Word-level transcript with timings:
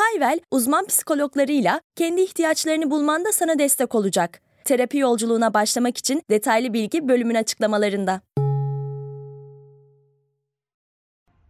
Hayvel, 0.00 0.40
uzman 0.50 0.86
psikologlarıyla 0.86 1.80
kendi 1.96 2.20
ihtiyaçlarını 2.20 2.90
bulmanda 2.90 3.32
sana 3.32 3.58
destek 3.58 3.94
olacak. 3.94 4.40
Terapi 4.64 4.98
yolculuğuna 4.98 5.54
başlamak 5.54 5.98
için 5.98 6.22
detaylı 6.30 6.72
bilgi 6.72 7.08
bölümün 7.08 7.34
açıklamalarında. 7.34 8.20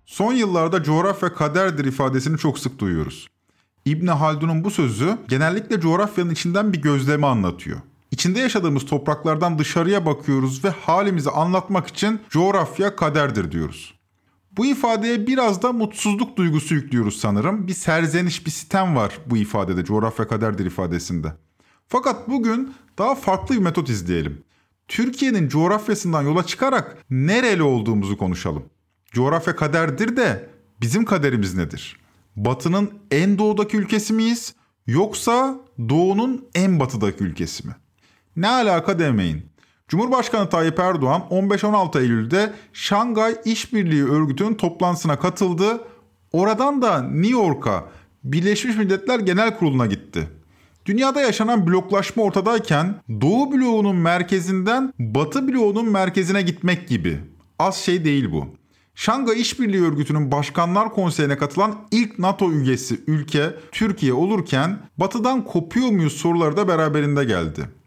Son 0.06 0.32
yıllarda 0.32 0.82
coğrafya 0.82 1.34
kaderdir 1.34 1.84
ifadesini 1.84 2.38
çok 2.38 2.58
sık 2.58 2.78
duyuyoruz. 2.78 3.28
İbn 3.84 4.06
Haldun'un 4.06 4.64
bu 4.64 4.70
sözü 4.70 5.18
genellikle 5.28 5.80
coğrafyanın 5.80 6.30
içinden 6.30 6.72
bir 6.72 6.82
gözlemi 6.82 7.26
anlatıyor. 7.26 7.80
İçinde 8.10 8.40
yaşadığımız 8.40 8.86
topraklardan 8.86 9.58
dışarıya 9.58 10.06
bakıyoruz 10.06 10.64
ve 10.64 10.68
halimizi 10.70 11.30
anlatmak 11.30 11.86
için 11.86 12.20
coğrafya 12.30 12.96
kaderdir 12.96 13.52
diyoruz. 13.52 13.99
Bu 14.56 14.66
ifadeye 14.66 15.26
biraz 15.26 15.62
da 15.62 15.72
mutsuzluk 15.72 16.36
duygusu 16.36 16.74
yüklüyoruz 16.74 17.20
sanırım. 17.20 17.66
Bir 17.66 17.74
serzeniş, 17.74 18.46
bir 18.46 18.50
sitem 18.50 18.96
var 18.96 19.18
bu 19.26 19.36
ifadede, 19.36 19.84
coğrafya 19.84 20.28
kaderdir 20.28 20.66
ifadesinde. 20.66 21.32
Fakat 21.88 22.28
bugün 22.28 22.74
daha 22.98 23.14
farklı 23.14 23.54
bir 23.54 23.60
metot 23.60 23.88
izleyelim. 23.88 24.42
Türkiye'nin 24.88 25.48
coğrafyasından 25.48 26.22
yola 26.22 26.46
çıkarak 26.46 26.96
nereli 27.10 27.62
olduğumuzu 27.62 28.18
konuşalım. 28.18 28.64
Coğrafya 29.12 29.56
kaderdir 29.56 30.16
de 30.16 30.50
bizim 30.80 31.04
kaderimiz 31.04 31.54
nedir? 31.54 32.00
Batı'nın 32.36 32.90
en 33.10 33.38
doğudaki 33.38 33.76
ülkesi 33.76 34.12
miyiz 34.12 34.54
yoksa 34.86 35.60
doğunun 35.88 36.44
en 36.54 36.80
batıdaki 36.80 37.24
ülkesi 37.24 37.66
mi? 37.66 37.76
Ne 38.36 38.48
alaka 38.48 38.98
demeyin. 38.98 39.46
Cumhurbaşkanı 39.90 40.48
Tayyip 40.48 40.78
Erdoğan 40.78 41.22
15-16 41.30 42.00
Eylül'de 42.00 42.52
Şangay 42.72 43.36
İşbirliği 43.44 44.04
Örgütü'nün 44.04 44.54
toplantısına 44.54 45.18
katıldı. 45.18 45.80
Oradan 46.32 46.82
da 46.82 47.02
New 47.02 47.32
York'a 47.32 47.84
Birleşmiş 48.24 48.76
Milletler 48.76 49.18
Genel 49.18 49.58
Kurulu'na 49.58 49.86
gitti. 49.86 50.28
Dünyada 50.86 51.20
yaşanan 51.20 51.66
bloklaşma 51.66 52.22
ortadayken 52.22 52.94
Doğu 53.20 53.52
bloğunun 53.52 53.96
merkezinden 53.96 54.92
Batı 54.98 55.48
bloğunun 55.48 55.90
merkezine 55.90 56.42
gitmek 56.42 56.88
gibi. 56.88 57.18
Az 57.58 57.76
şey 57.76 58.04
değil 58.04 58.32
bu. 58.32 58.46
Şangay 58.94 59.40
İşbirliği 59.40 59.82
Örgütü'nün 59.82 60.32
Başkanlar 60.32 60.92
Konseyi'ne 60.92 61.38
katılan 61.38 61.74
ilk 61.90 62.18
NATO 62.18 62.52
üyesi 62.52 63.00
ülke 63.06 63.54
Türkiye 63.72 64.12
olurken 64.12 64.78
Batı'dan 64.98 65.44
kopuyor 65.44 65.88
muyuz 65.88 66.12
soruları 66.12 66.56
da 66.56 66.68
beraberinde 66.68 67.24
geldi. 67.24 67.79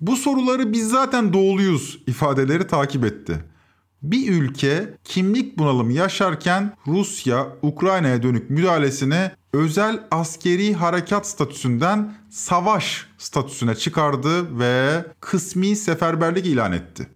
Bu 0.00 0.16
soruları 0.16 0.72
biz 0.72 0.90
zaten 0.90 1.32
doğuluyuz 1.32 1.98
ifadeleri 2.06 2.66
takip 2.66 3.04
etti. 3.04 3.44
Bir 4.02 4.32
ülke 4.32 4.94
kimlik 5.04 5.58
bunalımı 5.58 5.92
yaşarken 5.92 6.76
Rusya 6.86 7.46
Ukrayna'ya 7.62 8.22
dönük 8.22 8.50
müdahalesini 8.50 9.30
özel 9.52 10.00
askeri 10.10 10.74
harekat 10.74 11.26
statüsünden 11.26 12.14
savaş 12.30 13.06
statüsüne 13.18 13.74
çıkardı 13.74 14.58
ve 14.58 15.04
kısmi 15.20 15.76
seferberlik 15.76 16.46
ilan 16.46 16.72
etti. 16.72 17.08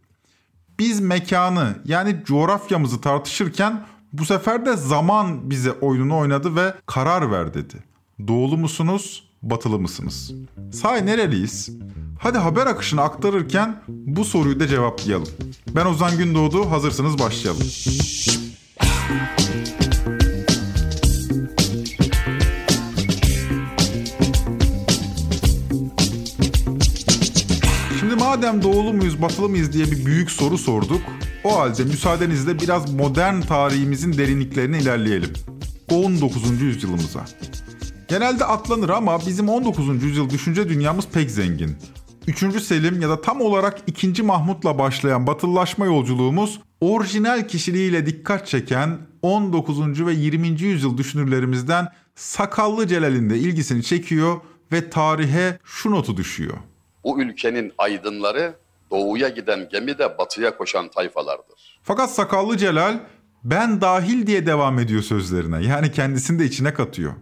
Biz 0.78 1.00
mekanı 1.00 1.74
yani 1.84 2.16
coğrafyamızı 2.24 3.00
tartışırken 3.00 3.86
bu 4.12 4.24
sefer 4.24 4.66
de 4.66 4.76
zaman 4.76 5.50
bize 5.50 5.72
oyununu 5.72 6.18
oynadı 6.18 6.56
ve 6.56 6.74
karar 6.86 7.30
ver 7.30 7.54
dedi. 7.54 7.74
Doğulu 8.28 8.56
musunuz, 8.56 9.28
batılı 9.50 9.78
mısınız? 9.78 10.32
Say 10.72 11.06
nereliyiz? 11.06 11.70
Hadi 12.18 12.38
haber 12.38 12.66
akışını 12.66 13.02
aktarırken 13.02 13.82
bu 13.88 14.24
soruyu 14.24 14.60
da 14.60 14.66
cevaplayalım. 14.66 15.28
Ben 15.68 15.86
Ozan 15.86 16.18
Gündoğdu, 16.18 16.70
hazırsınız 16.70 17.18
başlayalım. 17.18 17.66
Şimdi 28.00 28.14
madem 28.14 28.62
doğulu 28.62 28.92
muyuz, 28.92 29.22
batılı 29.22 29.48
mıyız 29.48 29.72
diye 29.72 29.90
bir 29.90 30.06
büyük 30.06 30.30
soru 30.30 30.58
sorduk. 30.58 31.00
O 31.44 31.58
halde 31.58 31.84
müsaadenizle 31.84 32.58
biraz 32.58 32.92
modern 32.92 33.40
tarihimizin 33.40 34.18
derinliklerine 34.18 34.78
ilerleyelim. 34.78 35.32
19. 35.90 36.60
yüzyılımıza. 36.62 37.24
Genelde 38.14 38.44
atlanır 38.44 38.88
ama 38.88 39.20
bizim 39.26 39.48
19. 39.48 40.02
yüzyıl 40.02 40.30
düşünce 40.30 40.68
dünyamız 40.68 41.06
pek 41.08 41.30
zengin. 41.30 41.76
3. 42.26 42.62
Selim 42.62 43.00
ya 43.00 43.08
da 43.08 43.20
tam 43.20 43.40
olarak 43.40 43.78
2. 43.86 44.22
Mahmut'la 44.22 44.78
başlayan 44.78 45.26
batılılaşma 45.26 45.86
yolculuğumuz 45.86 46.60
orijinal 46.80 47.48
kişiliğiyle 47.48 48.06
dikkat 48.06 48.46
çeken 48.46 48.98
19. 49.22 50.06
ve 50.06 50.12
20. 50.12 50.48
yüzyıl 50.48 50.98
düşünürlerimizden 50.98 51.88
Sakallı 52.14 52.86
Celal'in 52.86 53.30
de 53.30 53.38
ilgisini 53.38 53.82
çekiyor 53.82 54.40
ve 54.72 54.90
tarihe 54.90 55.58
şu 55.64 55.90
notu 55.90 56.16
düşüyor. 56.16 56.56
Bu 57.04 57.22
ülkenin 57.22 57.72
aydınları 57.78 58.54
doğuya 58.90 59.28
giden 59.28 59.68
gemide 59.72 60.18
batıya 60.18 60.56
koşan 60.56 60.88
tayfalardır. 60.88 61.80
Fakat 61.82 62.10
Sakallı 62.10 62.56
Celal 62.56 62.98
ben 63.44 63.80
dahil 63.80 64.26
diye 64.26 64.46
devam 64.46 64.78
ediyor 64.78 65.02
sözlerine. 65.02 65.64
Yani 65.64 65.92
kendisini 65.92 66.38
de 66.38 66.44
içine 66.44 66.74
katıyor. 66.74 67.14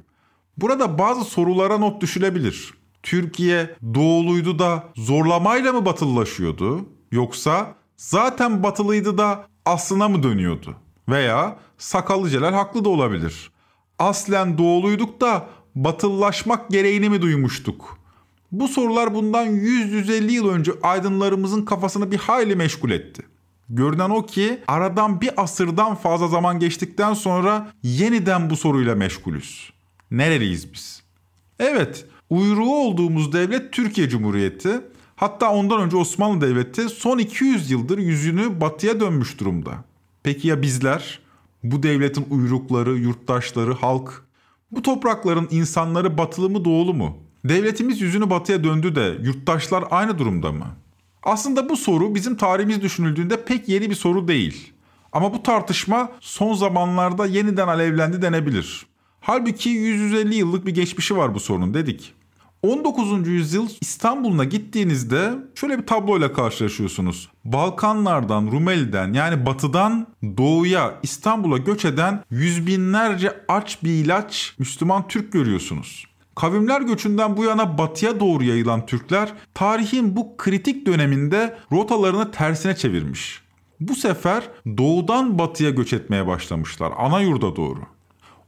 Burada 0.63 0.99
bazı 0.99 1.25
sorulara 1.25 1.79
not 1.79 2.03
düşülebilir. 2.03 2.75
Türkiye 3.03 3.77
doğuluydu 3.95 4.59
da 4.59 4.85
zorlamayla 4.97 5.73
mı 5.73 5.85
batılılaşıyordu? 5.85 6.89
Yoksa 7.13 7.75
zaten 7.97 8.63
batılıydı 8.63 9.19
da 9.19 9.47
aslına 9.67 10.09
mı 10.09 10.23
dönüyordu? 10.23 10.77
Veya 11.09 11.57
Sakallı 11.79 12.31
Celal 12.31 12.53
haklı 12.53 12.85
da 12.85 12.89
olabilir. 12.89 13.51
Aslen 13.99 14.59
doğuluyduk 14.59 15.21
da 15.21 15.49
batıllaşmak 15.75 16.71
gereğini 16.71 17.09
mi 17.09 17.23
duymuştuk? 17.23 17.99
Bu 18.53 18.69
sorular 18.69 19.15
bundan 19.15 19.47
100-150 19.47 20.31
yıl 20.31 20.49
önce 20.49 20.73
aydınlarımızın 20.83 21.65
kafasını 21.65 22.11
bir 22.11 22.19
hayli 22.19 22.57
meşgul 22.57 22.91
etti. 22.91 23.23
Görünen 23.69 24.11
o 24.11 24.27
ki 24.27 24.61
aradan 24.67 25.21
bir 25.21 25.43
asırdan 25.43 25.95
fazla 25.95 26.29
zaman 26.29 26.59
geçtikten 26.59 27.15
sonra 27.15 27.73
yeniden 27.83 28.51
bu 28.51 28.57
soruyla 28.57 28.95
meşgulüz. 28.95 29.73
Nereliyiz 30.13 30.73
biz? 30.75 31.03
Evet, 31.59 32.07
uyruğu 32.31 32.75
olduğumuz 32.75 33.33
devlet 33.33 33.73
Türkiye 33.73 34.09
Cumhuriyeti. 34.09 34.81
Hatta 35.17 35.53
ondan 35.53 35.81
önce 35.81 35.97
Osmanlı 35.97 36.41
Devleti 36.41 36.89
son 36.89 37.19
200 37.19 37.71
yıldır 37.71 37.99
yüzünü 37.99 38.61
batıya 38.61 39.01
dönmüş 39.01 39.41
durumda. 39.41 39.85
Peki 40.23 40.49
ya 40.49 40.63
bizler? 40.63 41.21
Bu 41.65 41.83
devletin 41.83 42.27
uyrukları, 42.31 42.91
yurttaşları, 42.91 43.75
halk? 43.75 44.25
Bu 44.71 44.83
toprakların 44.83 45.49
insanları 45.51 46.19
batılı 46.19 46.51
mı 46.51 46.65
doğulu 46.65 46.95
mu? 46.95 47.19
Devletimiz 47.45 48.01
yüzünü 48.01 48.31
batıya 48.31 48.65
döndü 48.65 48.95
de 48.95 49.19
yurttaşlar 49.23 49.85
aynı 49.91 50.19
durumda 50.19 50.53
mı? 50.53 50.67
Aslında 51.23 51.69
bu 51.69 51.77
soru 51.77 52.15
bizim 52.15 52.37
tarihimiz 52.37 52.83
düşünüldüğünde 52.83 53.45
pek 53.45 53.69
yeni 53.69 53.91
bir 53.91 53.95
soru 53.95 54.29
değil. 54.29 54.73
Ama 55.13 55.35
bu 55.35 55.43
tartışma 55.43 56.13
son 56.21 56.55
zamanlarda 56.55 57.27
yeniden 57.27 57.69
alevlendi 57.69 58.23
denebilir. 58.23 58.92
Halbuki 59.25 59.69
150 59.69 60.35
yıllık 60.35 60.67
bir 60.67 60.75
geçmişi 60.75 61.17
var 61.17 61.35
bu 61.35 61.41
sorunun 61.41 61.75
dedik. 61.75 62.13
19. 62.63 63.29
yüzyıl 63.29 63.69
İstanbul'una 63.81 64.45
gittiğinizde 64.45 65.33
şöyle 65.55 65.79
bir 65.79 65.87
tabloyla 65.87 66.33
karşılaşıyorsunuz. 66.33 67.29
Balkanlardan, 67.45 68.47
Rumeli'den 68.53 69.13
yani 69.13 69.47
batıdan 69.47 70.07
doğuya 70.37 70.95
İstanbul'a 71.03 71.59
göç 71.59 71.85
eden 71.85 72.25
yüz 72.31 72.67
binlerce 72.67 73.45
aç 73.49 73.83
bir 73.85 73.91
ilaç 73.91 74.55
Müslüman 74.59 75.09
Türk 75.09 75.33
görüyorsunuz. 75.33 76.05
Kavimler 76.35 76.81
göçünden 76.81 77.37
bu 77.37 77.45
yana 77.45 77.79
batıya 77.79 78.21
doğru 78.21 78.45
yayılan 78.45 78.87
Türkler 78.87 79.33
tarihin 79.55 80.17
bu 80.17 80.37
kritik 80.37 80.87
döneminde 80.87 81.59
rotalarını 81.73 82.31
tersine 82.31 82.77
çevirmiş. 82.77 83.41
Bu 83.81 83.95
sefer 83.95 84.49
doğudan 84.79 85.39
batıya 85.39 85.71
göç 85.71 85.93
etmeye 85.93 86.27
başlamışlar 86.27 86.93
ana 86.99 87.21
yurda 87.21 87.57
doğru. 87.57 87.81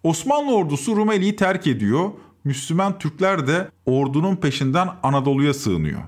Osmanlı 0.04 0.54
ordusu 0.54 0.96
Rumeli'yi 0.96 1.36
terk 1.36 1.66
ediyor. 1.66 2.10
Müslüman 2.44 2.98
Türkler 2.98 3.46
de 3.46 3.70
ordunun 3.86 4.36
peşinden 4.36 4.88
Anadolu'ya 5.02 5.54
sığınıyor. 5.54 6.00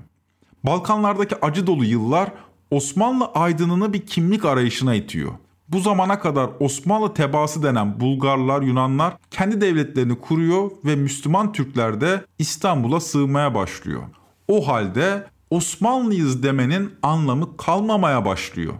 Balkanlardaki 0.63 1.35
acı 1.41 1.67
dolu 1.67 1.85
yıllar 1.85 2.31
Osmanlı 2.71 3.25
aydınını 3.25 3.93
bir 3.93 4.05
kimlik 4.05 4.45
arayışına 4.45 4.95
itiyor. 4.95 5.31
Bu 5.69 5.79
zamana 5.79 6.19
kadar 6.19 6.49
Osmanlı 6.59 7.13
tebaası 7.13 7.63
denen 7.63 7.99
Bulgarlar, 7.99 8.61
Yunanlar 8.61 9.17
kendi 9.31 9.61
devletlerini 9.61 10.15
kuruyor 10.15 10.71
ve 10.85 10.95
Müslüman 10.95 11.51
Türkler 11.51 12.01
de 12.01 12.25
İstanbul'a 12.39 12.99
sığmaya 12.99 13.55
başlıyor. 13.55 14.03
O 14.47 14.67
halde 14.67 15.27
Osmanlıyız 15.49 16.43
demenin 16.43 16.93
anlamı 17.03 17.57
kalmamaya 17.57 18.25
başlıyor. 18.25 18.73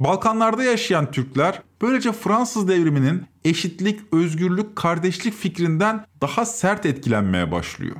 Balkanlarda 0.00 0.64
yaşayan 0.64 1.10
Türkler 1.10 1.62
böylece 1.82 2.12
Fransız 2.12 2.68
devriminin 2.68 3.26
eşitlik, 3.44 4.00
özgürlük, 4.12 4.76
kardeşlik 4.76 5.34
fikrinden 5.34 6.06
daha 6.20 6.44
sert 6.44 6.86
etkilenmeye 6.86 7.52
başlıyor. 7.52 7.96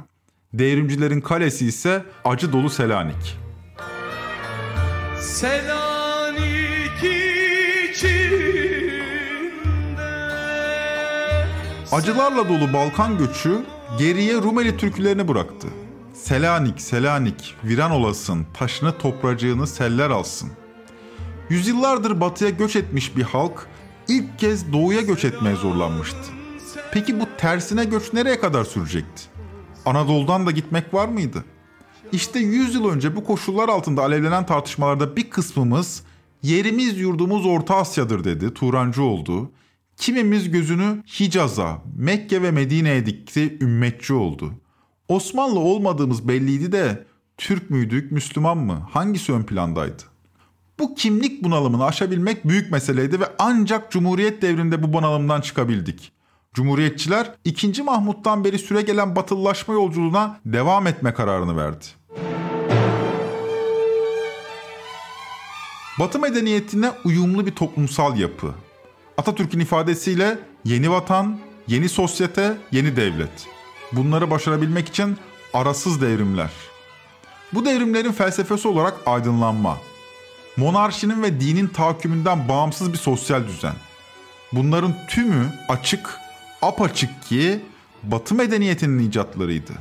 Devrimcilerin 0.52 1.20
kalesi 1.20 1.66
ise 1.66 2.04
acı 2.24 2.52
dolu 2.52 2.70
Selanik. 2.70 3.38
Selanik 5.20 7.04
içinde 7.90 9.02
Acılarla 11.92 12.48
dolu 12.48 12.72
Balkan 12.72 13.18
göçü 13.18 13.64
geriye 13.98 14.34
Rumeli 14.34 14.76
türkülerini 14.76 15.28
bıraktı. 15.28 15.68
Selanik, 16.14 16.80
Selanik, 16.80 17.54
viran 17.64 17.90
olasın, 17.90 18.46
taşını 18.54 18.98
topracığını 18.98 19.66
seller 19.66 20.10
alsın. 20.10 20.50
Yüzyıllardır 21.50 22.20
batıya 22.20 22.50
göç 22.50 22.76
etmiş 22.76 23.16
bir 23.16 23.22
halk 23.22 23.66
ilk 24.08 24.38
kez 24.38 24.72
doğuya 24.72 25.00
göç 25.00 25.24
etmeye 25.24 25.56
zorlanmıştı. 25.56 26.18
Peki 26.92 27.20
bu 27.20 27.24
tersine 27.38 27.84
göç 27.84 28.12
nereye 28.12 28.40
kadar 28.40 28.64
sürecekti? 28.64 29.22
Anadolu'dan 29.86 30.46
da 30.46 30.50
gitmek 30.50 30.94
var 30.94 31.08
mıydı? 31.08 31.44
İşte 32.12 32.38
100 32.38 32.74
yıl 32.74 32.88
önce 32.88 33.16
bu 33.16 33.24
koşullar 33.24 33.68
altında 33.68 34.02
alevlenen 34.02 34.46
tartışmalarda 34.46 35.16
bir 35.16 35.30
kısmımız 35.30 36.02
yerimiz 36.42 36.98
yurdumuz 36.98 37.46
Orta 37.46 37.76
Asya'dır 37.76 38.24
dedi, 38.24 38.54
Turancı 38.54 39.02
oldu. 39.02 39.50
Kimimiz 39.96 40.50
gözünü 40.50 41.02
Hicaz'a, 41.20 41.82
Mekke 41.96 42.42
ve 42.42 42.50
Medine'ye 42.50 43.06
dikti, 43.06 43.58
ümmetçi 43.60 44.14
oldu. 44.14 44.52
Osmanlı 45.08 45.58
olmadığımız 45.58 46.28
belliydi 46.28 46.72
de 46.72 47.06
Türk 47.36 47.70
müydük, 47.70 48.12
Müslüman 48.12 48.58
mı? 48.58 48.86
Hangisi 48.90 49.32
ön 49.32 49.42
plandaydı? 49.42 50.09
Bu 50.80 50.94
kimlik 50.94 51.44
bunalımını 51.44 51.84
aşabilmek 51.84 52.48
büyük 52.48 52.72
meseleydi 52.72 53.20
ve 53.20 53.24
ancak 53.38 53.90
Cumhuriyet 53.90 54.42
devrinde 54.42 54.82
bu 54.82 54.92
bunalımdan 54.92 55.40
çıkabildik. 55.40 56.12
Cumhuriyetçiler 56.54 57.34
2. 57.44 57.82
Mahmut'tan 57.82 58.44
beri 58.44 58.58
süre 58.58 58.82
gelen 58.82 59.16
batılılaşma 59.16 59.74
yolculuğuna 59.74 60.40
devam 60.46 60.86
etme 60.86 61.14
kararını 61.14 61.56
verdi. 61.56 61.84
Batı 65.98 66.18
medeniyetine 66.18 66.90
uyumlu 67.04 67.46
bir 67.46 67.52
toplumsal 67.52 68.18
yapı. 68.18 68.54
Atatürk'ün 69.18 69.60
ifadesiyle 69.60 70.38
yeni 70.64 70.90
vatan, 70.90 71.38
yeni 71.66 71.88
sosyete, 71.88 72.56
yeni 72.72 72.96
devlet. 72.96 73.46
Bunları 73.92 74.30
başarabilmek 74.30 74.88
için 74.88 75.16
arasız 75.54 76.00
devrimler. 76.02 76.50
Bu 77.52 77.64
devrimlerin 77.64 78.12
felsefesi 78.12 78.68
olarak 78.68 78.94
aydınlanma, 79.06 79.76
monarşinin 80.56 81.22
ve 81.22 81.40
dinin 81.40 81.66
tahakkümünden 81.66 82.48
bağımsız 82.48 82.92
bir 82.92 82.98
sosyal 82.98 83.48
düzen. 83.48 83.74
Bunların 84.52 84.94
tümü 85.08 85.52
açık, 85.68 86.18
apaçık 86.62 87.22
ki 87.22 87.60
Batı 88.02 88.34
medeniyetinin 88.34 89.08
icatlarıydı. 89.08 89.72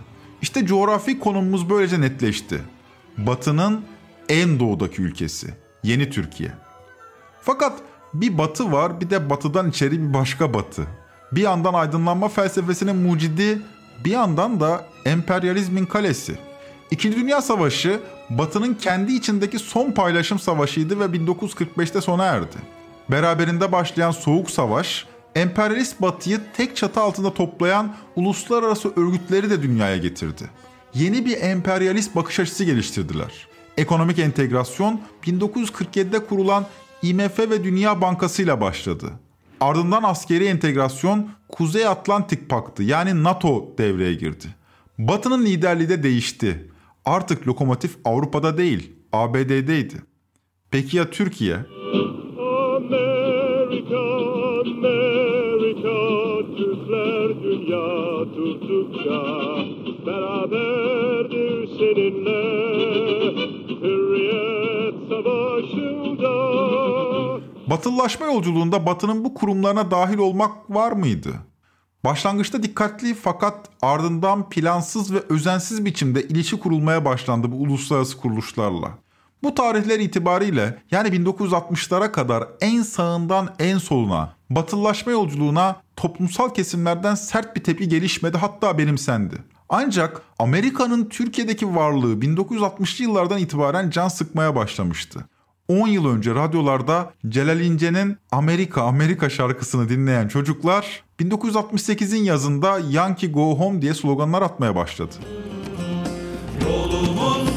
İşte 0.42 0.66
coğrafi 0.66 1.20
konumumuz 1.20 1.70
böylece 1.70 2.02
netleşti. 2.02 2.62
Batı'nın 3.18 3.86
en 4.30 4.60
doğudaki 4.60 5.02
ülkesi, 5.02 5.54
yeni 5.84 6.10
Türkiye. 6.10 6.52
Fakat 7.42 7.80
bir 8.14 8.38
batı 8.38 8.72
var 8.72 9.02
bir 9.02 9.10
de 9.10 9.30
batıdan 9.30 9.70
içeri 9.70 10.02
bir 10.02 10.14
başka 10.14 10.54
batı. 10.54 10.88
Bir 11.32 11.42
yandan 11.42 11.74
aydınlanma 11.74 12.30
felsefesinin 12.30 12.96
mucidi, 12.96 13.62
bir 14.06 14.12
yandan 14.12 14.60
da 14.60 14.86
emperyalizmin 15.06 15.86
kalesi. 15.86 16.38
İkinci 16.92 17.18
Dünya 17.18 17.42
Savaşı 17.42 18.00
Batı'nın 18.30 18.74
kendi 18.74 19.14
içindeki 19.14 19.60
son 19.60 19.92
paylaşım 19.92 20.40
savaşıydı 20.40 21.00
ve 21.00 21.06
1945'te 21.06 22.02
sona 22.02 22.26
erdi. 22.26 22.58
Beraberinde 23.12 23.72
başlayan 23.72 24.12
Soğuk 24.12 24.52
Savaş, 24.52 25.06
emperyalist 25.36 26.02
Batı'yı 26.02 26.40
tek 26.58 26.76
çatı 26.76 27.02
altında 27.02 27.34
toplayan 27.34 27.96
uluslararası 28.16 28.94
örgütleri 28.96 29.50
de 29.50 29.62
dünyaya 29.62 29.98
getirdi. 29.98 30.44
Yeni 30.94 31.26
bir 31.26 31.42
emperyalist 31.42 32.16
bakış 32.16 32.40
açısı 32.40 32.64
geliştirdiler. 32.64 33.48
Ekonomik 33.78 34.20
entegrasyon 34.20 35.02
1947'de 35.24 36.26
kurulan 36.26 36.66
IMF 37.02 37.40
ve 37.40 37.64
Dünya 37.64 38.02
Bankası 38.02 38.42
ile 38.44 38.62
başladı. 38.62 39.06
Ardından 39.60 40.04
askeri 40.04 40.46
entegrasyon 40.46 41.30
Kuzey 41.50 41.88
Atlantik 41.88 42.50
Paktı 42.50 42.84
yani 42.84 43.24
NATO 43.24 43.78
devreye 43.78 44.14
girdi. 44.14 44.46
Batı'nın 44.98 45.46
liderliği 45.46 45.90
de 45.90 46.04
değişti. 46.04 46.69
Artık 47.10 47.48
lokomotif 47.48 47.98
Avrupa'da 48.06 48.58
değil, 48.58 48.92
ABD'deydi. 49.14 50.02
Peki 50.72 50.98
ya 50.98 51.10
Türkiye? 51.10 51.56
Amerika, 52.76 54.00
Amerika, 54.62 55.98
Türkler 56.58 57.44
dünya 57.44 58.26
tuttukça 58.36 59.26
beraberdir 60.08 61.68
seninle 61.78 62.44
hürriyet 63.82 64.96
savaşında. 65.10 66.34
Batılılaşma 67.70 68.26
yolculuğunda 68.26 68.86
Batı'nın 68.86 69.26
bu 69.26 69.34
kurumlarına 69.34 69.92
dahil 69.92 70.18
olmak 70.18 70.70
var 70.70 70.92
mıydı? 70.92 71.49
Başlangıçta 72.04 72.64
dikkatli 72.64 73.14
fakat 73.14 73.70
ardından 73.82 74.50
plansız 74.50 75.14
ve 75.14 75.24
özensiz 75.30 75.86
biçimde 75.86 76.24
ilişki 76.24 76.60
kurulmaya 76.60 77.06
başlandı 77.06 77.52
bu 77.52 77.56
uluslararası 77.56 78.18
kuruluşlarla. 78.18 78.92
Bu 79.44 79.56
tarihler 79.56 80.00
itibariyle 80.00 80.84
yani 80.92 81.10
1960'lara 81.10 82.12
kadar 82.12 82.48
en 82.62 82.82
sağından 82.82 83.56
en 83.60 83.78
soluna, 83.78 84.36
batılılaşma 84.50 85.12
yolculuğuna 85.12 85.76
toplumsal 85.96 86.54
kesimlerden 86.54 87.16
sert 87.16 87.56
bir 87.56 87.64
tepki 87.64 87.90
gelişmedi 87.90 88.38
hatta 88.38 88.78
benimsendi. 88.78 89.36
Ancak 89.70 90.22
Amerika'nın 90.40 91.06
Türkiye'deki 91.06 91.76
varlığı 91.76 92.14
1960'lı 92.14 93.04
yıllardan 93.04 93.40
itibaren 93.40 93.90
can 93.90 94.08
sıkmaya 94.08 94.56
başlamıştı. 94.56 95.26
10 95.70 95.88
yıl 95.88 96.06
önce 96.06 96.36
radyolarda 96.36 97.14
Celal 97.30 97.60
İnce'nin 97.62 98.18
Amerika 98.32 98.82
Amerika 98.82 99.30
şarkısını 99.30 99.90
dinleyen 99.90 100.28
çocuklar 100.28 101.04
1968'in 101.20 102.24
yazında 102.24 102.80
Yankee 102.90 103.30
Go 103.30 103.60
Home 103.60 103.82
diye 103.82 103.94
sloganlar 103.94 104.42
atmaya 104.42 104.76
başladı. 104.76 105.16
Yolumuz 106.62 107.50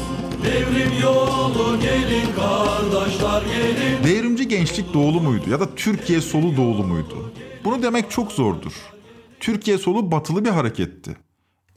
devrim 0.43 1.01
yolu 1.01 1.79
gelin 1.79 2.25
kardeşler 2.35 3.41
gelin. 3.41 4.03
Devrimci 4.03 4.47
gençlik 4.47 4.93
doğulu 4.93 5.21
muydu 5.21 5.49
ya 5.49 5.59
da 5.59 5.75
Türkiye 5.75 6.21
solu 6.21 6.57
doğulu 6.57 6.83
muydu? 6.83 7.33
Bunu 7.65 7.83
demek 7.83 8.11
çok 8.11 8.31
zordur. 8.31 8.73
Türkiye 9.39 9.77
solu 9.77 10.11
batılı 10.11 10.45
bir 10.45 10.49
hareketti. 10.49 11.17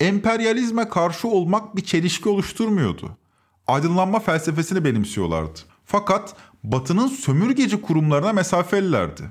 Emperyalizme 0.00 0.88
karşı 0.88 1.28
olmak 1.28 1.76
bir 1.76 1.84
çelişki 1.84 2.28
oluşturmuyordu. 2.28 3.10
Aydınlanma 3.66 4.20
felsefesini 4.20 4.84
benimsiyorlardı. 4.84 5.75
Fakat 5.86 6.36
Batı'nın 6.64 7.06
sömürgeci 7.08 7.82
kurumlarına 7.82 8.32
mesafelilerdi. 8.32 9.22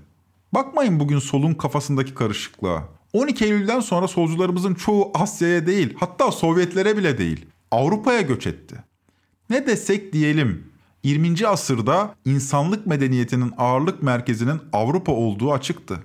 Bakmayın 0.54 1.00
bugün 1.00 1.20
solun 1.20 1.54
kafasındaki 1.54 2.14
karışıklığa. 2.14 2.84
12 3.14 3.46
Eylül'den 3.46 3.80
sonra 3.80 4.08
solcularımızın 4.08 4.74
çoğu 4.74 5.12
Asya'ya 5.14 5.68
değil, 5.68 5.94
hatta 6.00 6.32
Sovyetlere 6.32 6.98
bile 6.98 7.18
değil, 7.18 7.46
Avrupa'ya 7.72 8.22
göç 8.22 8.48
etti. 8.48 8.76
Ne 9.50 9.68
desek 9.68 10.14
diyelim, 10.14 10.72
20. 11.04 11.48
asırda 11.48 12.16
insanlık 12.26 12.88
medeniyetinin 12.88 13.54
ağırlık 13.58 14.04
merkezinin 14.04 14.62
Avrupa 14.74 15.12
olduğu 15.12 15.54
açıktı. 15.54 16.04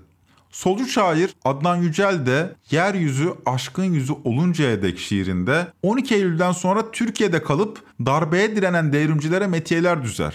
Solcu 0.51 0.87
şair 0.87 1.31
Adnan 1.45 1.77
Yücel 1.77 2.27
de 2.27 2.53
Yeryüzü 2.71 3.35
Aşkın 3.47 3.85
Yüzü 3.85 4.13
Oluncaya 4.25 4.83
dek 4.83 4.99
şiirinde 4.99 5.67
12 5.83 6.15
Eylül'den 6.15 6.53
sonra 6.53 6.91
Türkiye'de 6.91 7.43
kalıp 7.43 7.83
darbeye 8.07 8.57
direnen 8.57 8.93
devrimcilere 8.93 9.47
metiyeler 9.47 10.03
düzer. 10.03 10.35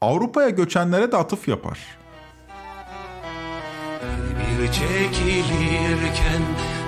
Avrupa'ya 0.00 0.48
göçenlere 0.50 1.12
de 1.12 1.16
atıf 1.16 1.48
yapar. 1.48 1.78
Bir 4.60 4.72
çekilirken 4.72 6.42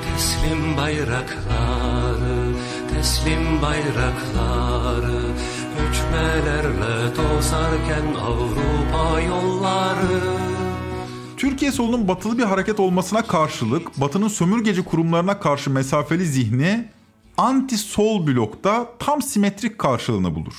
teslim 0.05 0.77
bayrakları, 0.77 2.53
teslim 2.95 3.63
bayrakları 3.63 5.23
Göçmelerle 5.79 7.17
dozarken 7.17 8.15
Avrupa 8.21 9.21
yolları 9.21 10.58
Türkiye 11.39 11.73
solunun 11.73 12.09
batılı 12.09 12.39
bir 12.39 12.43
hareket 12.43 12.81
olmasına 12.81 13.23
karşılık 13.23 14.01
Batı'nın 14.01 14.29
sömürgeci 14.29 14.85
kurumlarına 14.85 15.41
karşı 15.41 15.71
mesafeli 15.71 16.27
zihni 16.27 16.89
anti-sol 17.37 18.27
blokta 18.27 18.89
tam 18.99 19.23
simetrik 19.23 19.79
karşılığını 19.79 20.35
bulur. 20.35 20.55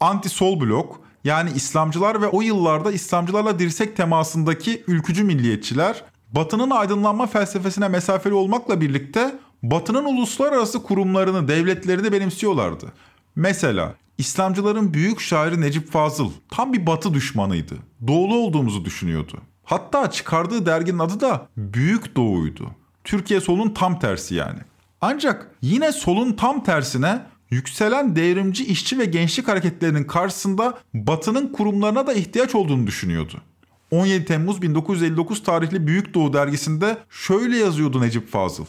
Anti-sol 0.00 0.60
blok 0.60 1.00
yani 1.24 1.50
İslamcılar 1.54 2.22
ve 2.22 2.26
o 2.26 2.42
yıllarda 2.42 2.92
İslamcılarla 2.92 3.58
dirsek 3.58 3.96
temasındaki 3.96 4.84
ülkücü 4.86 5.24
milliyetçiler 5.24 6.04
Batı'nın 6.32 6.70
aydınlanma 6.70 7.26
felsefesine 7.26 7.88
mesafeli 7.88 8.34
olmakla 8.34 8.80
birlikte 8.80 9.34
Batı'nın 9.62 10.04
uluslararası 10.04 10.82
kurumlarını, 10.82 11.48
devletlerini 11.48 12.12
benimsiyorlardı. 12.12 12.92
Mesela 13.36 13.94
İslamcıların 14.18 14.94
büyük 14.94 15.20
şairi 15.20 15.60
Necip 15.60 15.90
Fazıl 15.90 16.30
tam 16.50 16.72
bir 16.72 16.86
batı 16.86 17.14
düşmanıydı. 17.14 17.74
Doğulu 18.06 18.34
olduğumuzu 18.34 18.84
düşünüyordu. 18.84 19.42
Hatta 19.64 20.10
çıkardığı 20.10 20.66
derginin 20.66 20.98
adı 20.98 21.20
da 21.20 21.48
Büyük 21.56 22.16
Doğu'ydu. 22.16 22.70
Türkiye 23.04 23.40
solun 23.40 23.70
tam 23.70 23.98
tersi 23.98 24.34
yani. 24.34 24.58
Ancak 25.00 25.50
yine 25.62 25.92
solun 25.92 26.32
tam 26.32 26.64
tersine 26.64 27.22
yükselen 27.50 28.16
devrimci 28.16 28.64
işçi 28.64 28.98
ve 28.98 29.04
gençlik 29.04 29.48
hareketlerinin 29.48 30.04
karşısında 30.04 30.78
Batı'nın 30.94 31.52
kurumlarına 31.52 32.06
da 32.06 32.12
ihtiyaç 32.12 32.54
olduğunu 32.54 32.86
düşünüyordu. 32.86 33.42
17 33.90 34.24
Temmuz 34.24 34.62
1959 34.62 35.42
tarihli 35.42 35.86
Büyük 35.86 36.14
Doğu 36.14 36.32
dergisinde 36.32 36.98
şöyle 37.10 37.56
yazıyordu 37.56 38.00
Necip 38.00 38.28
Fazıl. 38.30 38.64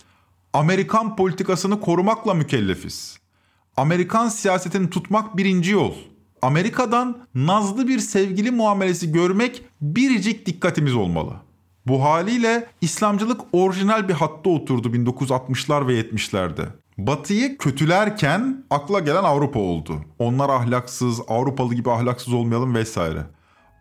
Amerikan 0.53 1.15
politikasını 1.15 1.81
korumakla 1.81 2.33
mükellefiz. 2.33 3.19
Amerikan 3.77 4.29
siyasetini 4.29 4.89
tutmak 4.89 5.37
birinci 5.37 5.71
yol. 5.71 5.93
Amerika'dan 6.45 7.17
nazlı 7.35 7.87
bir 7.87 7.99
sevgili 7.99 8.51
muamelesi 8.51 9.11
görmek 9.11 9.65
biricik 9.81 10.45
dikkatimiz 10.45 10.95
olmalı. 10.95 11.33
Bu 11.87 12.03
haliyle 12.03 12.67
İslamcılık 12.81 13.41
orijinal 13.51 14.09
bir 14.09 14.13
hatta 14.13 14.49
oturdu 14.49 14.87
1960'lar 14.87 15.87
ve 15.87 16.01
70'lerde. 16.01 16.65
Batı'yı 16.97 17.57
kötülerken 17.57 18.63
akla 18.69 18.99
gelen 18.99 19.23
Avrupa 19.23 19.59
oldu. 19.59 20.01
Onlar 20.19 20.49
ahlaksız, 20.49 21.21
Avrupalı 21.27 21.73
gibi 21.73 21.91
ahlaksız 21.91 22.33
olmayalım 22.33 22.75
vesaire. 22.75 23.23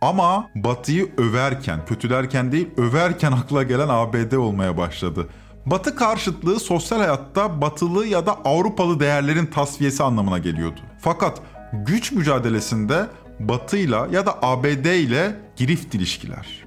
Ama 0.01 0.51
Batı'yı 0.55 1.13
överken, 1.19 1.87
kötülerken 1.87 2.53
değil 2.53 2.69
överken 2.77 3.33
akla 3.43 3.63
gelen 3.63 3.89
ABD 3.89 4.33
olmaya 4.33 4.77
başladı. 4.77 5.29
Batı 5.67 5.97
karşıtlığı 5.97 6.61
sosyal 6.61 6.99
hayatta 6.99 7.61
batılı 7.61 8.07
ya 8.07 8.27
da 8.27 8.33
Avrupalı 8.45 9.01
değerlerin 9.01 9.47
tasfiyesi 9.47 10.03
anlamına 10.03 10.39
geliyordu. 10.39 10.81
Fakat 11.01 11.41
güç 11.87 12.13
mücadelesinde 12.13 13.07
Batı'yla 13.41 14.09
ya 14.13 14.27
da 14.27 14.43
ABD 14.43 14.85
ile 14.85 15.37
girift 15.57 15.95
ilişkiler. 15.95 16.65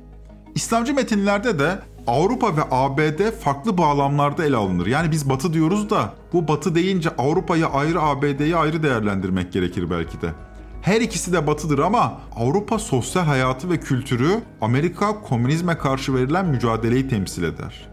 İslamcı 0.56 0.94
metinlerde 0.94 1.60
de 1.60 1.80
Avrupa 2.08 2.58
ve 2.58 2.62
ABD 2.72 3.32
farklı 3.32 3.78
bağlamlarda 3.78 4.46
ele 4.46 4.56
alınır. 4.56 4.86
Yani 4.86 5.12
biz 5.12 5.30
Batı 5.30 5.54
diyoruz 5.54 5.90
da 5.90 6.14
bu 6.34 6.48
Batı 6.48 6.76
deyince 6.76 7.10
Avrupa'yı 7.18 7.66
ayrı 7.66 8.02
ABD'yi 8.02 8.56
ayrı 8.56 8.84
değerlendirmek 8.84 9.54
gerekir 9.54 9.90
belki 9.90 10.22
de. 10.22 10.34
Her 10.82 11.02
ikisi 11.02 11.34
de 11.34 11.48
batıdır 11.48 11.80
ama 11.80 12.22
Avrupa 12.36 12.80
sosyal 12.80 13.24
hayatı 13.24 13.70
ve 13.70 13.80
kültürü 13.80 14.30
Amerika 14.62 15.22
komünizme 15.22 15.78
karşı 15.78 16.16
verilen 16.16 16.46
mücadeleyi 16.46 17.08
temsil 17.08 17.44
eder. 17.44 17.90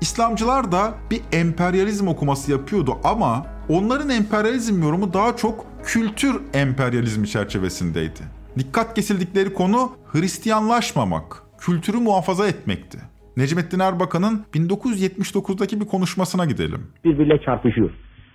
İslamcılar 0.00 0.72
da 0.72 0.94
bir 1.10 1.20
emperyalizm 1.32 2.08
okuması 2.08 2.50
yapıyordu 2.50 2.98
ama 3.04 3.46
onların 3.68 4.10
emperyalizm 4.10 4.82
yorumu 4.82 5.12
daha 5.12 5.36
çok 5.36 5.66
kültür 5.86 6.34
emperyalizmi 6.54 7.26
çerçevesindeydi. 7.28 8.22
Dikkat 8.58 8.94
kesildikleri 8.94 9.52
konu 9.52 9.90
Hristiyanlaşmamak, 10.12 11.42
kültürü 11.58 11.96
muhafaza 11.96 12.48
etmekti. 12.48 12.98
Necmettin 13.36 13.80
Erbakan'ın 13.80 14.44
1979'daki 14.54 15.80
bir 15.80 15.86
konuşmasına 15.86 16.44
gidelim. 16.44 16.82
Birbiriyle 17.04 17.40
çarpışıyor. 17.44 17.90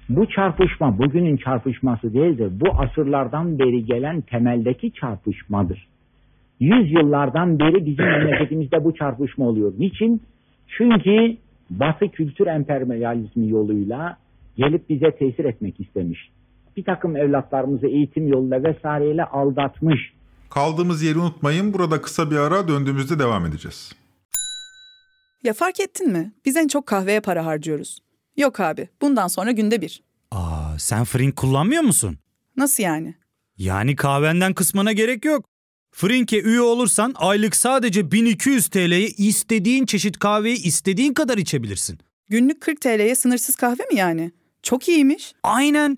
Bu 0.10 0.26
çarpışma 0.26 0.98
bugünün 0.98 1.38
çarpışması 1.38 2.14
değildir. 2.14 2.52
Bu 2.52 2.82
asırlardan 2.82 3.60
beri 3.60 3.86
gelen 3.86 4.22
temeldeki 4.22 4.92
çarpışmadır. 4.92 5.88
Yüzyıllardan 6.60 7.60
beri 7.60 7.86
bizim 7.86 8.06
memleketimizde 8.18 8.84
bu 8.84 8.96
çarpışma 8.96 9.46
oluyor. 9.46 9.74
Niçin? 9.78 10.22
Çünkü 10.68 11.38
Batı 11.70 12.08
kültür 12.08 12.48
emperyalizmi 12.48 13.50
yoluyla 13.50 14.18
gelip 14.58 14.90
bize 14.90 15.12
tesir 15.12 15.46
etmek 15.46 15.80
istemiş. 15.80 16.30
Bir 16.78 16.84
takım 16.86 17.18
evlatlarımızı 17.18 17.88
eğitim 17.88 18.28
yoluyla 18.28 18.64
vesaireyle 18.64 19.24
aldatmış. 19.24 20.00
Kaldığımız 20.50 21.04
yeri 21.04 21.18
unutmayın. 21.20 21.74
Burada 21.74 22.02
kısa 22.02 22.32
bir 22.32 22.36
ara 22.36 22.68
döndüğümüzde 22.68 23.20
devam 23.20 23.46
edeceğiz. 23.46 23.92
Ya 25.44 25.54
fark 25.54 25.80
ettin 25.80 26.12
mi? 26.12 26.32
Biz 26.46 26.58
en 26.58 26.68
çok 26.68 26.86
kahveye 26.86 27.20
para 27.20 27.46
harcıyoruz. 27.46 28.00
Yok 28.38 28.60
abi, 28.60 28.90
bundan 29.02 29.28
sonra 29.28 29.52
günde 29.52 29.82
bir. 29.82 30.04
Aa, 30.32 30.80
sen 30.80 31.04
Frink 31.04 31.36
kullanmıyor 31.36 31.84
musun? 31.84 32.18
Nasıl 32.58 32.84
yani? 32.84 33.16
Yani 33.58 33.96
kahvenden 33.96 34.54
kısmına 34.54 34.92
gerek 34.92 35.26
yok. 35.26 35.46
Frink'e 35.92 36.42
üye 36.42 36.62
olursan 36.62 37.14
aylık 37.18 37.56
sadece 37.56 38.12
1200 38.12 38.68
TL'ye 38.68 39.08
istediğin 39.08 39.86
çeşit 39.86 40.20
kahveyi 40.20 40.64
istediğin 40.64 41.14
kadar 41.14 41.38
içebilirsin. 41.38 42.00
Günlük 42.30 42.62
40 42.62 42.82
TL'ye 42.82 43.16
sınırsız 43.16 43.56
kahve 43.56 43.84
mi 43.92 43.96
yani? 43.96 44.32
Çok 44.64 44.90
iyiymiş. 44.90 45.34
Aynen. 45.44 45.98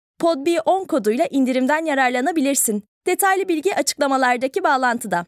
PodB10 0.21 0.87
koduyla 0.87 1.27
indirimden 1.31 1.85
yararlanabilirsin. 1.85 2.83
Detaylı 3.07 3.47
bilgi 3.47 3.75
açıklamalardaki 3.75 4.63
bağlantıda. 4.63 5.25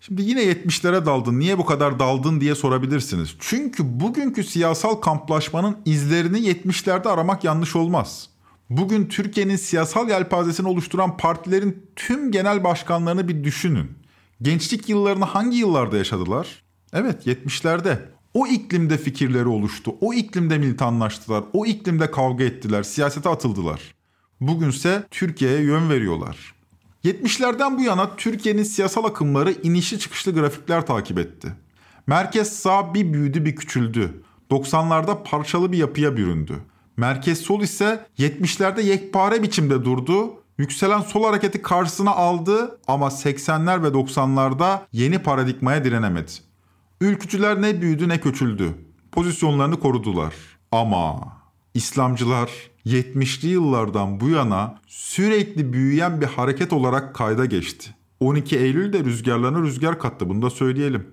Şimdi 0.00 0.22
yine 0.22 0.42
70'lere 0.42 1.06
daldın. 1.06 1.38
Niye 1.38 1.58
bu 1.58 1.66
kadar 1.66 1.98
daldın 1.98 2.40
diye 2.40 2.54
sorabilirsiniz. 2.54 3.36
Çünkü 3.38 4.00
bugünkü 4.00 4.44
siyasal 4.44 4.94
kamplaşmanın 4.94 5.76
izlerini 5.84 6.38
70'lerde 6.38 7.08
aramak 7.08 7.44
yanlış 7.44 7.76
olmaz. 7.76 8.30
Bugün 8.70 9.06
Türkiye'nin 9.06 9.56
siyasal 9.56 10.08
yelpazesini 10.08 10.68
oluşturan 10.68 11.16
partilerin 11.16 11.90
tüm 11.96 12.32
genel 12.32 12.64
başkanlarını 12.64 13.28
bir 13.28 13.44
düşünün. 13.44 13.98
Gençlik 14.42 14.88
yıllarını 14.88 15.24
hangi 15.24 15.58
yıllarda 15.58 15.96
yaşadılar? 15.96 16.62
Evet 16.92 17.26
70'lerde. 17.26 18.17
O 18.38 18.46
iklimde 18.46 18.98
fikirleri 18.98 19.48
oluştu. 19.48 19.94
O 20.00 20.14
iklimde 20.14 20.58
militanlaştılar. 20.58 21.44
O 21.52 21.66
iklimde 21.66 22.10
kavga 22.10 22.44
ettiler. 22.44 22.82
Siyasete 22.82 23.28
atıldılar. 23.28 23.94
Bugünse 24.40 25.06
Türkiye'ye 25.10 25.60
yön 25.60 25.90
veriyorlar. 25.90 26.54
70'lerden 27.04 27.78
bu 27.78 27.82
yana 27.82 28.16
Türkiye'nin 28.16 28.62
siyasal 28.62 29.04
akımları 29.04 29.52
inişli 29.52 29.98
çıkışlı 29.98 30.34
grafikler 30.34 30.86
takip 30.86 31.18
etti. 31.18 31.52
Merkez 32.06 32.52
sağ 32.52 32.94
bir 32.94 33.12
büyüdü 33.12 33.44
bir 33.44 33.56
küçüldü. 33.56 34.22
90'larda 34.50 35.22
parçalı 35.24 35.72
bir 35.72 35.78
yapıya 35.78 36.16
büründü. 36.16 36.58
Merkez 36.96 37.38
sol 37.38 37.60
ise 37.60 38.06
70'lerde 38.18 38.82
yekpare 38.82 39.42
biçimde 39.42 39.84
durdu. 39.84 40.34
Yükselen 40.58 41.00
sol 41.00 41.24
hareketi 41.24 41.62
karşısına 41.62 42.10
aldı 42.10 42.78
ama 42.86 43.06
80'ler 43.06 43.82
ve 43.82 43.88
90'larda 43.88 44.78
yeni 44.92 45.18
paradigmaya 45.18 45.84
direnemedi. 45.84 46.47
Ülkücüler 47.00 47.62
ne 47.62 47.80
büyüdü 47.80 48.08
ne 48.08 48.20
küçüldü. 48.20 48.74
Pozisyonlarını 49.12 49.80
korudular. 49.80 50.34
Ama 50.72 51.32
İslamcılar 51.74 52.50
70'li 52.86 53.48
yıllardan 53.48 54.20
bu 54.20 54.28
yana 54.28 54.78
sürekli 54.86 55.72
büyüyen 55.72 56.20
bir 56.20 56.26
hareket 56.26 56.72
olarak 56.72 57.14
kayda 57.14 57.44
geçti. 57.44 57.94
12 58.20 58.58
Eylül'de 58.58 59.04
rüzgarlarına 59.04 59.62
rüzgar 59.62 59.98
kattı 59.98 60.28
bunu 60.28 60.42
da 60.42 60.50
söyleyelim. 60.50 61.06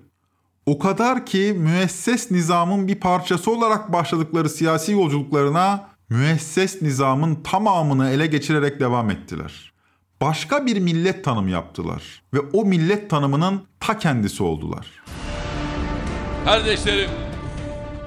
O 0.66 0.78
kadar 0.78 1.26
ki 1.26 1.56
müesses 1.58 2.30
nizamın 2.30 2.88
bir 2.88 2.94
parçası 2.94 3.50
olarak 3.50 3.92
başladıkları 3.92 4.48
siyasi 4.48 4.92
yolculuklarına 4.92 5.88
müesses 6.08 6.82
nizamın 6.82 7.34
tamamını 7.34 8.10
ele 8.10 8.26
geçirerek 8.26 8.80
devam 8.80 9.10
ettiler. 9.10 9.72
Başka 10.20 10.66
bir 10.66 10.80
millet 10.80 11.24
tanımı 11.24 11.50
yaptılar 11.50 12.22
ve 12.34 12.40
o 12.52 12.64
millet 12.64 13.10
tanımının 13.10 13.62
ta 13.80 13.98
kendisi 13.98 14.42
oldular. 14.42 14.86
Kardeşlerim, 16.46 17.10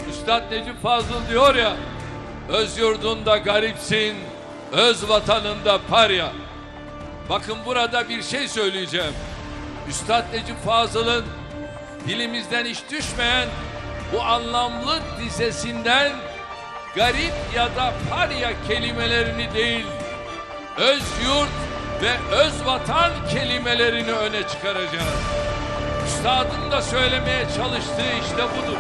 Üstad 0.10 0.52
Necip 0.52 0.82
Fazıl 0.84 1.28
diyor 1.30 1.56
ya, 1.56 1.74
öz 2.50 2.78
yurdunda 2.78 3.38
garipsin, 3.38 4.16
öz 4.72 5.10
vatanında 5.10 5.80
parya. 5.90 6.32
Bakın 7.30 7.58
burada 7.66 8.10
bir 8.10 8.24
şey 8.24 8.48
söyleyeceğim. 8.48 9.14
Üstad 9.90 10.34
Necip 10.34 10.66
Fazıl'ın 10.66 11.26
dilimizden 12.08 12.66
hiç 12.66 12.80
düşmeyen 12.92 13.50
bu 14.14 14.24
anlamlı 14.24 15.00
dizesinden 15.24 16.12
garip 16.96 17.34
ya 17.56 17.76
da 17.76 17.94
parya 18.10 18.52
kelimelerini 18.68 19.54
değil, 19.54 19.86
öz 20.78 21.04
yurt 21.26 21.50
ve 22.02 22.36
öz 22.36 22.66
vatan 22.66 23.12
kelimelerini 23.34 24.12
öne 24.12 24.48
çıkaracağız. 24.48 25.59
Üstadın 26.10 26.72
da 26.72 26.82
söylemeye 26.82 27.46
çalıştığı 27.58 28.12
işte 28.22 28.44
budur. 28.44 28.78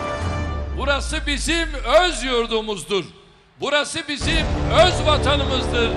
Burası 0.77 1.17
bizim 1.27 1.67
öz 2.03 2.23
yurdumuzdur. 2.23 3.03
Burası 3.61 3.99
bizim 4.07 4.45
öz 4.85 5.07
vatanımızdır. 5.07 5.89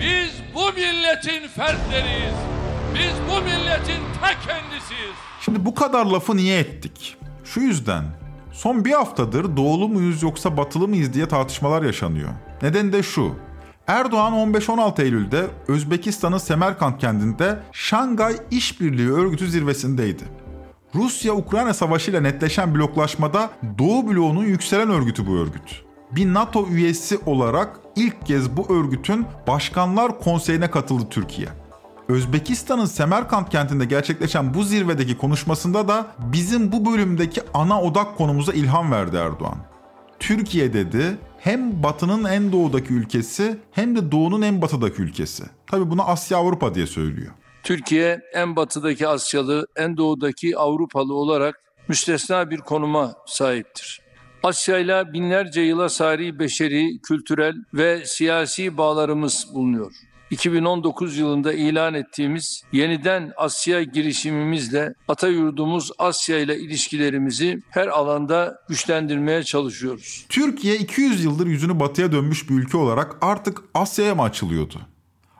Biz 0.00 0.30
bu 0.54 0.72
milletin 0.72 1.48
fertleriyiz. 1.48 2.34
Biz 2.94 3.12
bu 3.30 3.42
milletin 3.42 4.02
ta 4.20 4.28
kendisiyiz. 4.46 5.16
Şimdi 5.40 5.64
bu 5.64 5.74
kadar 5.74 6.06
lafı 6.06 6.36
niye 6.36 6.58
ettik? 6.58 7.16
Şu 7.44 7.60
yüzden. 7.60 8.04
Son 8.52 8.84
bir 8.84 8.92
haftadır 8.92 9.56
doğulu 9.56 9.88
muyuz 9.88 10.22
yoksa 10.22 10.56
batılı 10.56 10.88
mıyız 10.88 11.12
diye 11.14 11.28
tartışmalar 11.28 11.82
yaşanıyor. 11.82 12.30
Neden 12.62 12.92
de 12.92 13.02
şu. 13.02 13.34
Erdoğan 13.86 14.32
15-16 14.32 15.02
Eylül'de 15.02 15.46
Özbekistan'ın 15.68 16.38
Semerkant 16.38 17.00
kentinde 17.00 17.58
Şangay 17.72 18.36
İşbirliği 18.50 19.12
Örgütü 19.12 19.48
zirvesindeydi. 19.48 20.45
Rusya-Ukrayna 20.94 21.74
savaşı 21.74 22.10
ile 22.10 22.22
netleşen 22.22 22.74
bloklaşmada 22.74 23.50
Doğu 23.78 24.08
bloğunun 24.08 24.44
yükselen 24.44 24.90
örgütü 24.90 25.26
bu 25.26 25.36
örgüt. 25.36 25.82
Bir 26.12 26.34
NATO 26.34 26.66
üyesi 26.66 27.18
olarak 27.26 27.80
ilk 27.96 28.26
kez 28.26 28.56
bu 28.56 28.74
örgütün 28.74 29.26
Başkanlar 29.48 30.18
Konseyi'ne 30.20 30.70
katıldı 30.70 31.04
Türkiye. 31.10 31.48
Özbekistan'ın 32.08 32.84
Semerkant 32.84 33.50
kentinde 33.50 33.84
gerçekleşen 33.84 34.54
bu 34.54 34.62
zirvedeki 34.62 35.18
konuşmasında 35.18 35.88
da 35.88 36.06
bizim 36.18 36.72
bu 36.72 36.92
bölümdeki 36.92 37.42
ana 37.54 37.82
odak 37.82 38.18
konumuza 38.18 38.52
ilham 38.52 38.92
verdi 38.92 39.16
Erdoğan. 39.16 39.58
Türkiye 40.18 40.72
dedi 40.72 41.18
hem 41.38 41.82
batının 41.82 42.24
en 42.24 42.52
doğudaki 42.52 42.92
ülkesi 42.94 43.58
hem 43.70 43.96
de 43.96 44.12
doğunun 44.12 44.42
en 44.42 44.62
batıdaki 44.62 45.02
ülkesi. 45.02 45.44
Tabi 45.66 45.90
buna 45.90 46.04
Asya 46.04 46.38
Avrupa 46.38 46.74
diye 46.74 46.86
söylüyor. 46.86 47.32
Türkiye 47.66 48.20
en 48.34 48.56
batıdaki 48.56 49.08
Asyalı, 49.08 49.66
en 49.76 49.96
doğudaki 49.96 50.58
Avrupalı 50.58 51.14
olarak 51.14 51.60
müstesna 51.88 52.50
bir 52.50 52.58
konuma 52.58 53.14
sahiptir. 53.26 54.00
Asya 54.42 54.78
ile 54.78 55.12
binlerce 55.12 55.60
yıla 55.60 55.88
sari 55.88 56.38
beşeri, 56.38 56.98
kültürel 57.08 57.54
ve 57.74 58.02
siyasi 58.06 58.76
bağlarımız 58.76 59.46
bulunuyor. 59.54 59.92
2019 60.30 61.18
yılında 61.18 61.52
ilan 61.52 61.94
ettiğimiz 61.94 62.62
yeniden 62.72 63.32
Asya 63.36 63.82
girişimimizle 63.82 64.94
ata 65.08 65.28
yurdumuz 65.28 65.90
Asya 65.98 66.38
ile 66.38 66.58
ilişkilerimizi 66.58 67.62
her 67.70 67.86
alanda 67.86 68.58
güçlendirmeye 68.68 69.42
çalışıyoruz. 69.42 70.26
Türkiye 70.28 70.76
200 70.76 71.24
yıldır 71.24 71.46
yüzünü 71.46 71.80
batıya 71.80 72.12
dönmüş 72.12 72.50
bir 72.50 72.54
ülke 72.54 72.76
olarak 72.76 73.16
artık 73.20 73.62
Asya'ya 73.74 74.14
mı 74.14 74.22
açılıyordu? 74.22 74.80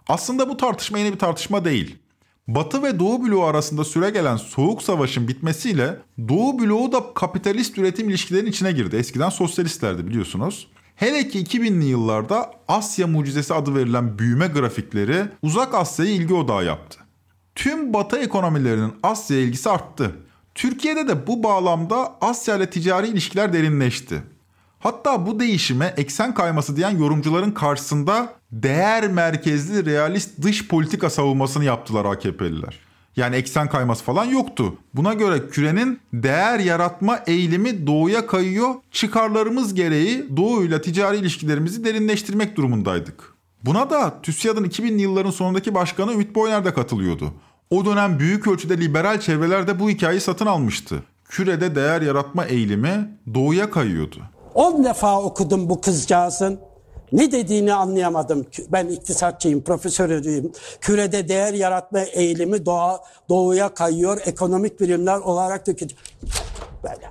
Aslında 0.08 0.48
bu 0.48 0.56
tartışma 0.56 0.98
yeni 0.98 1.12
bir 1.12 1.18
tartışma 1.18 1.64
değil. 1.64 1.96
Batı 2.48 2.82
ve 2.82 2.98
Doğu 2.98 3.24
bloğu 3.24 3.44
arasında 3.44 3.84
süre 3.84 4.10
gelen 4.10 4.36
soğuk 4.36 4.82
savaşın 4.82 5.28
bitmesiyle 5.28 5.96
Doğu 6.28 6.58
bloğu 6.58 6.92
da 6.92 7.14
kapitalist 7.14 7.78
üretim 7.78 8.08
ilişkilerinin 8.08 8.50
içine 8.50 8.72
girdi. 8.72 8.96
Eskiden 8.96 9.28
sosyalistlerdi 9.28 10.06
biliyorsunuz. 10.06 10.68
Hele 10.96 11.28
ki 11.28 11.44
2000'li 11.44 11.84
yıllarda 11.84 12.50
Asya 12.68 13.06
mucizesi 13.06 13.54
adı 13.54 13.74
verilen 13.74 14.18
büyüme 14.18 14.46
grafikleri 14.46 15.24
uzak 15.42 15.74
Asya'yı 15.74 16.10
ilgi 16.10 16.34
odağı 16.34 16.64
yaptı. 16.64 16.98
Tüm 17.54 17.92
batı 17.92 18.18
ekonomilerinin 18.18 18.92
Asya 19.02 19.38
ilgisi 19.38 19.70
arttı. 19.70 20.16
Türkiye'de 20.54 21.08
de 21.08 21.26
bu 21.26 21.42
bağlamda 21.42 22.16
Asya 22.20 22.56
ile 22.56 22.70
ticari 22.70 23.08
ilişkiler 23.08 23.52
derinleşti. 23.52 24.22
Hatta 24.78 25.26
bu 25.26 25.40
değişime 25.40 25.94
eksen 25.96 26.34
kayması 26.34 26.76
diyen 26.76 26.98
yorumcuların 26.98 27.50
karşısında 27.50 28.32
değer 28.62 29.08
merkezli 29.08 29.86
realist 29.86 30.42
dış 30.42 30.68
politika 30.68 31.10
savunmasını 31.10 31.64
yaptılar 31.64 32.04
AKP'liler. 32.04 32.78
Yani 33.16 33.36
eksen 33.36 33.68
kayması 33.68 34.04
falan 34.04 34.24
yoktu. 34.24 34.74
Buna 34.94 35.12
göre 35.12 35.48
kürenin 35.48 36.00
değer 36.12 36.58
yaratma 36.58 37.18
eğilimi 37.26 37.86
doğuya 37.86 38.26
kayıyor. 38.26 38.74
Çıkarlarımız 38.90 39.74
gereği 39.74 40.36
doğuyla 40.36 40.80
ticari 40.80 41.16
ilişkilerimizi 41.16 41.84
derinleştirmek 41.84 42.56
durumundaydık. 42.56 43.34
Buna 43.64 43.90
da 43.90 44.22
TÜSİAD'ın 44.22 44.64
2000'li 44.64 45.02
yılların 45.02 45.30
sonundaki 45.30 45.74
başkanı 45.74 46.12
Ümit 46.12 46.34
Boyner 46.34 46.64
de 46.64 46.74
katılıyordu. 46.74 47.32
O 47.70 47.84
dönem 47.84 48.18
büyük 48.18 48.46
ölçüde 48.46 48.78
liberal 48.78 49.20
çevrelerde 49.20 49.80
bu 49.80 49.90
hikayeyi 49.90 50.20
satın 50.20 50.46
almıştı. 50.46 51.02
Kürede 51.24 51.74
değer 51.74 52.02
yaratma 52.02 52.44
eğilimi 52.44 53.18
doğuya 53.34 53.70
kayıyordu. 53.70 54.16
10 54.54 54.84
defa 54.84 55.22
okudum 55.22 55.68
bu 55.68 55.80
kızcağızın. 55.80 56.60
Ne 57.12 57.32
dediğini 57.32 57.74
anlayamadım. 57.74 58.46
Ben 58.72 58.86
iktisatçıyım, 58.88 59.62
profesörüyüm. 59.62 60.52
Kürede 60.80 61.28
değer 61.28 61.52
yaratma 61.52 62.00
eğilimi 62.00 62.66
doğa, 62.66 63.00
doğuya 63.28 63.74
kayıyor. 63.74 64.20
Ekonomik 64.24 64.80
birimler 64.80 65.18
olarak 65.18 65.66
dökülecek. 65.66 65.98
Böyle. 66.84 67.10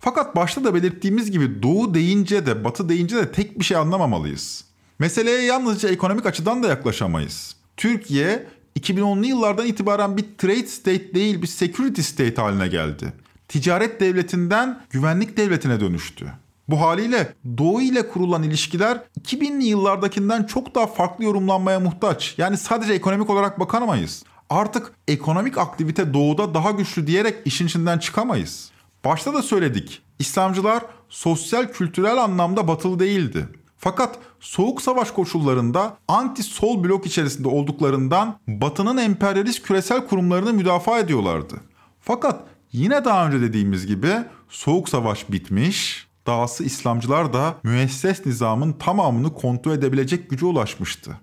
Fakat 0.00 0.36
başta 0.36 0.64
da 0.64 0.74
belirttiğimiz 0.74 1.30
gibi 1.30 1.62
doğu 1.62 1.94
deyince 1.94 2.46
de 2.46 2.64
batı 2.64 2.88
deyince 2.88 3.16
de 3.16 3.32
tek 3.32 3.58
bir 3.58 3.64
şey 3.64 3.76
anlamamalıyız. 3.76 4.64
Meseleye 4.98 5.42
yalnızca 5.42 5.88
ekonomik 5.88 6.26
açıdan 6.26 6.62
da 6.62 6.68
yaklaşamayız. 6.68 7.56
Türkiye 7.76 8.46
2010'lu 8.78 9.26
yıllardan 9.26 9.66
itibaren 9.66 10.16
bir 10.16 10.24
trade 10.38 10.66
state 10.66 11.14
değil 11.14 11.42
bir 11.42 11.46
security 11.46 12.00
state 12.00 12.42
haline 12.42 12.68
geldi. 12.68 13.12
Ticaret 13.48 14.00
devletinden 14.00 14.80
güvenlik 14.90 15.36
devletine 15.36 15.80
dönüştü. 15.80 16.26
Bu 16.68 16.80
haliyle 16.80 17.34
Doğu 17.58 17.82
ile 17.82 18.08
kurulan 18.08 18.42
ilişkiler 18.42 19.02
2000'li 19.20 19.64
yıllardakinden 19.64 20.44
çok 20.44 20.74
daha 20.74 20.86
farklı 20.86 21.24
yorumlanmaya 21.24 21.80
muhtaç. 21.80 22.34
Yani 22.38 22.56
sadece 22.56 22.92
ekonomik 22.92 23.30
olarak 23.30 23.60
bakamayız. 23.60 24.24
Artık 24.50 24.92
ekonomik 25.08 25.58
aktivite 25.58 26.14
doğuda 26.14 26.54
daha 26.54 26.70
güçlü 26.70 27.06
diyerek 27.06 27.36
işin 27.44 27.66
içinden 27.66 27.98
çıkamayız. 27.98 28.70
Başta 29.04 29.34
da 29.34 29.42
söyledik. 29.42 30.02
İslamcılar 30.18 30.82
sosyal 31.08 31.72
kültürel 31.72 32.16
anlamda 32.16 32.68
batılı 32.68 32.98
değildi. 32.98 33.48
Fakat 33.78 34.18
soğuk 34.40 34.82
savaş 34.82 35.10
koşullarında 35.10 35.96
anti-sol 36.08 36.84
blok 36.84 37.06
içerisinde 37.06 37.48
olduklarından 37.48 38.38
Batı'nın 38.48 38.96
emperyalist 38.96 39.62
küresel 39.62 40.06
kurumlarını 40.06 40.52
müdafaa 40.52 40.98
ediyorlardı. 40.98 41.54
Fakat 42.00 42.44
yine 42.72 43.04
daha 43.04 43.26
önce 43.26 43.40
dediğimiz 43.40 43.86
gibi 43.86 44.12
soğuk 44.48 44.88
savaş 44.88 45.30
bitmiş, 45.30 46.05
dahası 46.26 46.64
İslamcılar 46.64 47.32
da 47.32 47.54
müesses 47.62 48.26
nizamın 48.26 48.72
tamamını 48.72 49.34
kontrol 49.34 49.72
edebilecek 49.72 50.30
güce 50.30 50.46
ulaşmıştı. 50.46 51.18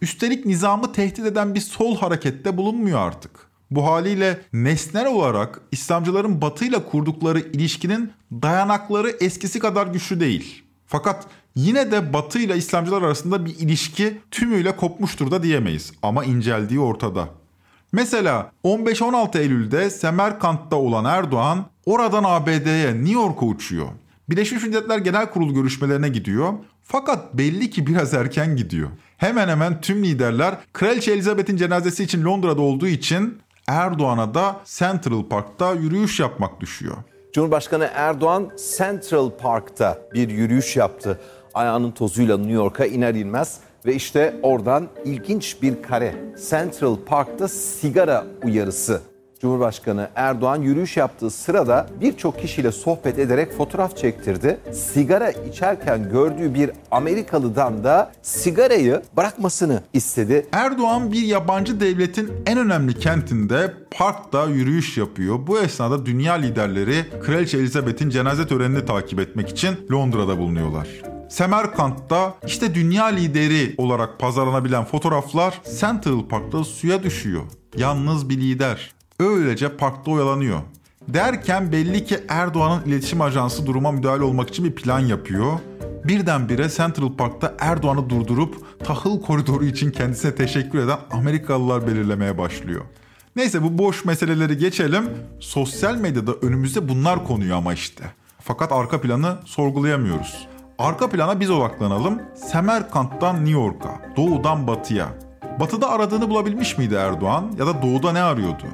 Üstelik 0.00 0.46
nizamı 0.46 0.92
tehdit 0.92 1.26
eden 1.26 1.54
bir 1.54 1.60
sol 1.60 1.96
harekette 1.96 2.56
bulunmuyor 2.56 2.98
artık. 2.98 3.30
Bu 3.70 3.86
haliyle 3.86 4.40
nesnel 4.52 5.06
olarak 5.06 5.60
İslamcıların 5.72 6.40
Batı 6.40 6.64
ile 6.64 6.84
kurdukları 6.84 7.40
ilişkinin 7.40 8.12
dayanakları 8.32 9.10
eskisi 9.10 9.58
kadar 9.58 9.86
güçlü 9.86 10.20
değil. 10.20 10.62
Fakat 10.86 11.26
yine 11.54 11.90
de 11.90 12.12
Batı 12.12 12.38
ile 12.38 12.56
İslamcılar 12.56 13.02
arasında 13.02 13.46
bir 13.46 13.58
ilişki 13.58 14.20
tümüyle 14.30 14.76
kopmuştur 14.76 15.30
da 15.30 15.42
diyemeyiz 15.42 15.92
ama 16.02 16.24
inceldiği 16.24 16.80
ortada. 16.80 17.28
Mesela 17.92 18.52
15-16 18.64 19.38
Eylül'de 19.38 19.90
Semerkant'ta 19.90 20.76
olan 20.76 21.04
Erdoğan 21.04 21.66
oradan 21.86 22.24
ABD'ye 22.26 22.94
New 22.94 23.12
York'a 23.12 23.46
uçuyor. 23.46 23.88
Birleşmiş 24.30 24.62
Milletler 24.62 24.98
Genel 24.98 25.30
Kurulu 25.30 25.54
görüşmelerine 25.54 26.08
gidiyor. 26.08 26.52
Fakat 26.82 27.34
belli 27.34 27.70
ki 27.70 27.86
biraz 27.86 28.14
erken 28.14 28.56
gidiyor. 28.56 28.88
Hemen 29.16 29.48
hemen 29.48 29.80
tüm 29.80 30.04
liderler 30.04 30.54
Kraliçe 30.72 31.12
Elizabeth'in 31.12 31.56
cenazesi 31.56 32.04
için 32.04 32.24
Londra'da 32.24 32.62
olduğu 32.62 32.86
için 32.86 33.38
Erdoğan'a 33.68 34.34
da 34.34 34.60
Central 34.64 35.22
Park'ta 35.22 35.72
yürüyüş 35.72 36.20
yapmak 36.20 36.60
düşüyor. 36.60 36.96
Cumhurbaşkanı 37.32 37.90
Erdoğan 37.94 38.50
Central 38.76 39.30
Park'ta 39.30 39.98
bir 40.14 40.28
yürüyüş 40.28 40.76
yaptı. 40.76 41.20
Ayağının 41.54 41.90
tozuyla 41.90 42.36
New 42.38 42.52
York'a 42.52 42.86
iner 42.86 43.14
inmez 43.14 43.58
ve 43.86 43.94
işte 43.94 44.34
oradan 44.42 44.88
ilginç 45.04 45.56
bir 45.62 45.82
kare. 45.82 46.14
Central 46.50 46.96
Park'ta 47.06 47.48
sigara 47.48 48.26
uyarısı 48.44 49.02
Cumhurbaşkanı 49.44 50.08
Erdoğan 50.14 50.62
yürüyüş 50.62 50.96
yaptığı 50.96 51.30
sırada 51.30 51.86
birçok 52.00 52.38
kişiyle 52.38 52.72
sohbet 52.72 53.18
ederek 53.18 53.52
fotoğraf 53.52 53.96
çektirdi. 53.96 54.60
Sigara 54.72 55.30
içerken 55.30 56.10
gördüğü 56.10 56.54
bir 56.54 56.70
Amerikalıdan 56.90 57.84
da 57.84 58.12
sigarayı 58.22 59.02
bırakmasını 59.16 59.82
istedi. 59.92 60.46
Erdoğan 60.52 61.12
bir 61.12 61.22
yabancı 61.22 61.80
devletin 61.80 62.32
en 62.46 62.58
önemli 62.58 62.98
kentinde 62.98 63.74
parkta 63.90 64.46
yürüyüş 64.46 64.98
yapıyor. 64.98 65.46
Bu 65.46 65.58
esnada 65.58 66.06
dünya 66.06 66.34
liderleri 66.34 67.04
Kraliçe 67.22 67.58
Elizabeth'in 67.58 68.10
cenaze 68.10 68.46
törenini 68.46 68.84
takip 68.86 69.20
etmek 69.20 69.48
için 69.48 69.76
Londra'da 69.92 70.38
bulunuyorlar. 70.38 70.88
Semerkant'ta 71.28 72.34
işte 72.46 72.74
dünya 72.74 73.04
lideri 73.04 73.74
olarak 73.78 74.20
pazarlanabilen 74.20 74.84
fotoğraflar 74.84 75.60
Central 75.80 76.28
Park'ta 76.28 76.64
suya 76.64 77.02
düşüyor. 77.02 77.42
Yalnız 77.76 78.28
bir 78.28 78.36
lider. 78.36 78.94
Öylece 79.20 79.76
parkta 79.76 80.10
oyalanıyor. 80.10 80.60
Derken 81.08 81.72
belli 81.72 82.04
ki 82.04 82.18
Erdoğan'ın 82.28 82.84
iletişim 82.84 83.20
ajansı 83.20 83.66
duruma 83.66 83.92
müdahale 83.92 84.22
olmak 84.22 84.48
için 84.48 84.64
bir 84.64 84.74
plan 84.74 85.00
yapıyor. 85.00 85.52
Birdenbire 86.04 86.68
Central 86.68 87.16
Park'ta 87.16 87.54
Erdoğan'ı 87.58 88.10
durdurup 88.10 88.78
tahıl 88.84 89.22
koridoru 89.22 89.64
için 89.64 89.90
kendisine 89.90 90.34
teşekkür 90.34 90.78
eden 90.78 90.98
Amerikalılar 91.10 91.86
belirlemeye 91.86 92.38
başlıyor. 92.38 92.84
Neyse 93.36 93.62
bu 93.62 93.78
boş 93.78 94.04
meseleleri 94.04 94.58
geçelim. 94.58 95.10
Sosyal 95.40 95.96
medyada 95.96 96.32
önümüzde 96.32 96.88
bunlar 96.88 97.24
konuyor 97.24 97.56
ama 97.56 97.72
işte. 97.72 98.04
Fakat 98.40 98.72
arka 98.72 99.00
planı 99.00 99.36
sorgulayamıyoruz. 99.44 100.48
Arka 100.78 101.10
plana 101.10 101.40
biz 101.40 101.50
odaklanalım. 101.50 102.22
Semerkant'tan 102.34 103.36
New 103.36 103.50
York'a, 103.50 104.00
doğudan 104.16 104.66
batıya. 104.66 105.08
Batıda 105.60 105.90
aradığını 105.90 106.30
bulabilmiş 106.30 106.78
miydi 106.78 106.94
Erdoğan 106.94 107.52
ya 107.58 107.66
da 107.66 107.82
doğuda 107.82 108.12
ne 108.12 108.22
arıyordu? 108.22 108.64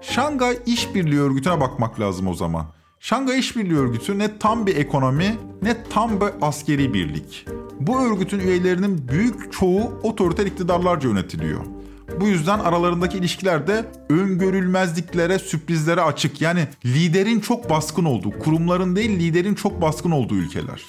Şangay 0.00 0.58
İşbirliği 0.66 1.20
Örgütü'ne 1.20 1.60
bakmak 1.60 2.00
lazım 2.00 2.26
o 2.26 2.34
zaman. 2.34 2.66
Şangay 3.00 3.38
İşbirliği 3.38 3.78
Örgütü 3.78 4.18
ne 4.18 4.38
tam 4.38 4.66
bir 4.66 4.76
ekonomi 4.76 5.36
ne 5.62 5.84
tam 5.90 6.20
bir 6.20 6.28
askeri 6.40 6.94
birlik. 6.94 7.46
Bu 7.80 8.00
örgütün 8.00 8.38
üyelerinin 8.38 9.08
büyük 9.08 9.52
çoğu 9.52 10.00
otoriter 10.02 10.46
iktidarlarca 10.46 11.08
yönetiliyor. 11.08 11.60
Bu 12.20 12.28
yüzden 12.28 12.58
aralarındaki 12.58 13.18
ilişkiler 13.18 13.66
de 13.66 13.92
öngörülmezliklere, 14.10 15.38
sürprizlere 15.38 16.00
açık. 16.00 16.40
Yani 16.40 16.68
liderin 16.84 17.40
çok 17.40 17.70
baskın 17.70 18.04
olduğu, 18.04 18.38
kurumların 18.38 18.96
değil 18.96 19.18
liderin 19.20 19.54
çok 19.54 19.82
baskın 19.82 20.10
olduğu 20.10 20.34
ülkeler. 20.34 20.82